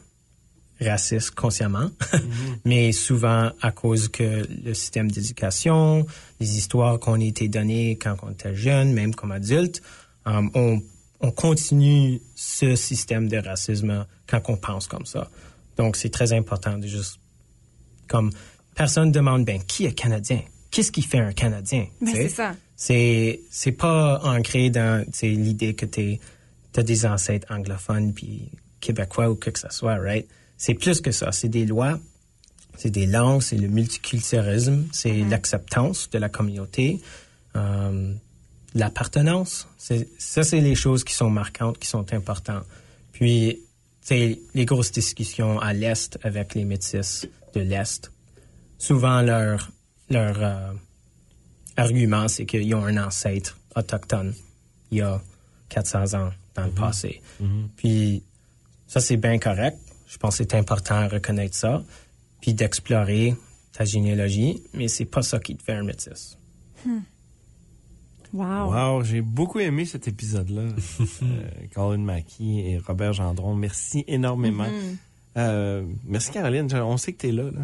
racistes 0.80 1.32
consciemment, 1.32 1.90
mais 2.66 2.92
souvent 2.92 3.52
à 3.62 3.72
cause 3.72 4.08
que 4.10 4.48
le 4.64 4.74
système 4.76 5.10
d'éducation, 5.10 6.06
les 6.40 6.58
histoires 6.58 7.00
qu'on 7.00 7.20
a 7.20 7.24
été 7.24 7.48
données 7.48 7.98
quand 7.98 8.16
on 8.22 8.30
était 8.30 8.56
jeune, 8.56 8.94
même 8.94 9.14
comme 9.16 9.32
adulte, 9.32 9.82
euh, 10.28 10.42
on, 10.54 10.82
on 11.20 11.32
continue 11.32 12.22
ce 12.36 12.76
système 12.76 13.28
de 13.28 13.38
racisme 13.38 14.06
quand 14.28 14.42
on 14.48 14.58
pense 14.58 14.88
comme 14.88 15.06
ça. 15.06 15.30
Donc, 15.78 15.96
c'est 15.96 16.10
très 16.10 16.34
important 16.34 16.78
de 16.78 16.88
juste 16.88 17.20
comme 18.08 18.32
personne 18.76 19.12
demande 19.12 19.46
ben 19.46 19.62
qui 19.64 19.86
est 19.86 19.94
canadien? 19.94 20.42
Qu'est-ce 20.72 20.92
qui 20.92 21.02
fait 21.02 21.20
un 21.20 21.34
canadien? 21.34 21.88
Ben, 22.02 22.14
c'est 22.14 22.30
ça. 22.30 22.56
c'est 22.76 23.42
c'est 23.50 23.72
pas 23.72 24.20
ancré 24.24 24.70
dans 24.70 25.06
l'idée 25.22 25.74
que 25.74 25.86
tu 25.86 26.20
as 26.76 26.84
des 26.84 27.06
ancêtres 27.06 27.48
anglophones 27.50 28.14
puis 28.14 28.50
québécois 28.80 29.30
ou 29.30 29.36
que 29.36 29.50
que 29.50 29.60
ce 29.60 29.70
soit 29.70 29.96
right? 29.96 30.28
C'est 30.58 30.74
plus 30.74 31.02
que 31.02 31.12
ça. 31.12 31.32
C'est 31.32 31.50
des 31.50 31.66
lois 31.66 32.00
c'est 32.78 32.92
des 32.92 33.08
langues 33.08 33.42
c'est 33.42 33.58
le 33.58 33.68
multiculturalisme 33.68 34.86
c'est 34.94 35.24
l'acceptance 35.24 36.10
de 36.10 36.18
la 36.18 36.30
communauté. 36.30 37.02
Euh, 37.56 38.14
l'appartenance 38.76 39.68
ça 39.78 40.44
c'est 40.44 40.62
les 40.62 40.76
choses 40.76 41.04
qui 41.04 41.14
sont 41.14 41.30
marquantes 41.30 41.78
qui 41.80 41.88
sont 41.88 42.14
importantes. 42.14 42.66
Puis 43.12 43.60
tu 44.02 44.08
sais, 44.08 44.40
les 44.54 44.66
grosses 44.66 44.92
discussions 44.92 45.60
à 45.60 45.74
l'est 45.74 46.18
avec 46.24 46.56
les 46.56 46.66
métis 46.66 47.28
de 47.54 47.62
l'est 47.62 48.12
souvent 48.78 49.22
leur 49.22 49.72
leur 50.10 50.36
euh, 50.42 50.74
argument 51.78 52.28
c'est 52.28 52.46
qu'ils 52.46 52.74
ont 52.76 52.86
un 52.86 52.98
ancêtre 52.98 53.58
autochtone 53.76 54.34
il 54.92 55.00
y 55.00 55.02
a 55.02 55.22
400 55.70 56.16
ans 56.16 56.32
dans 56.56 56.66
le 56.66 56.72
passé. 56.72 57.22
Puis 57.78 58.24
ça 58.88 59.00
c'est 59.00 59.18
bien 59.18 59.38
correct. 59.38 59.78
Je 60.08 60.18
pense 60.18 60.38
que 60.38 60.44
c'est 60.44 60.56
important 60.56 61.06
de 61.06 61.14
reconnaître 61.14 61.56
ça 61.56 61.84
puis 62.42 62.54
d'explorer 62.54 63.36
ta 63.74 63.86
généalogie 63.86 64.62
mais 64.74 64.88
c'est 64.88 65.06
pas 65.06 65.22
ça 65.22 65.40
qui 65.40 65.56
te 65.56 65.64
fait 65.64 65.74
un 65.74 65.84
métis 65.84 66.38
Wow. 68.34 68.72
Wow, 68.74 69.04
j'ai 69.04 69.22
beaucoup 69.22 69.60
aimé 69.60 69.86
cet 69.86 70.08
épisode-là. 70.08 70.62
euh, 71.24 71.26
Colin 71.74 71.98
Mackie 71.98 72.60
et 72.62 72.78
Robert 72.78 73.14
Gendron, 73.14 73.56
merci 73.56 74.04
énormément. 74.08 74.68
Euh, 75.38 75.84
merci 76.06 76.32
Caroline, 76.32 76.68
on 76.74 76.98
sait 76.98 77.14
que 77.14 77.22
tu 77.22 77.30
es 77.30 77.32
là. 77.32 77.44
là. 77.44 77.62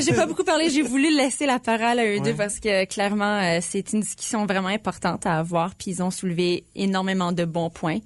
J'ai 0.00 0.12
pas 0.14 0.26
beaucoup 0.26 0.44
parlé, 0.44 0.70
j'ai 0.70 0.82
voulu 0.82 1.14
laisser 1.14 1.44
la 1.46 1.58
parole 1.58 1.98
à 1.98 2.04
eux 2.04 2.14
Ouais. 2.16 2.20
deux 2.20 2.34
parce 2.34 2.58
que 2.58 2.84
clairement 2.86 3.38
euh, 3.38 3.58
c'est 3.60 3.92
une 3.92 4.00
discussion 4.00 4.46
vraiment 4.46 4.68
importante 4.68 5.26
à 5.26 5.38
avoir 5.38 5.74
puis 5.74 5.90
ils 5.92 6.02
ont 6.02 6.10
soulevé 6.10 6.64
énormément 6.74 7.32
de 7.32 7.44
bons 7.44 7.68
points. 7.70 7.98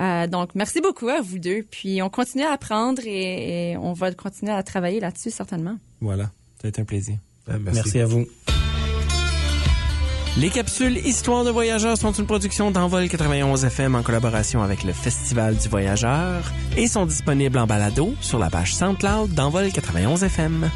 Euh, 0.00 0.26
donc 0.26 0.54
merci 0.54 0.80
beaucoup 0.80 1.08
à 1.08 1.20
vous 1.20 1.38
deux 1.38 1.64
puis 1.70 2.00
on 2.02 2.08
continue 2.08 2.44
à 2.44 2.52
apprendre 2.52 3.02
et, 3.04 3.72
et 3.72 3.76
on 3.76 3.92
va 3.92 4.10
continuer 4.14 4.52
à 4.52 4.62
travailler 4.62 5.00
là-dessus 5.00 5.30
certainement. 5.30 5.76
voilà, 6.00 6.24
ça 6.60 6.66
a 6.66 6.68
été 6.68 6.80
un 6.80 6.86
plaisir. 6.86 7.16
Ah, 7.46 7.58
merci 7.62 8.00
à 8.00 8.06
vous 8.06 8.24
Les 10.36 10.48
capsules 10.48 10.96
Histoire 10.98 11.44
de 11.44 11.50
voyageurs 11.50 11.96
sont 11.98 12.12
une 12.12 12.24
production 12.24 12.70
d'Envol 12.70 13.08
91 13.08 13.64
FM 13.64 13.96
en 13.96 14.02
collaboration 14.02 14.62
avec 14.62 14.84
le 14.84 14.92
Festival 14.92 15.56
du 15.56 15.68
Voyageur 15.68 16.52
et 16.76 16.86
sont 16.86 17.04
disponibles 17.04 17.58
en 17.58 17.66
balado 17.66 18.14
sur 18.20 18.38
la 18.38 18.48
page 18.48 18.74
SoundCloud 18.74 19.34
d'Envol 19.34 19.72
91 19.72 20.22
FM. 20.22 20.70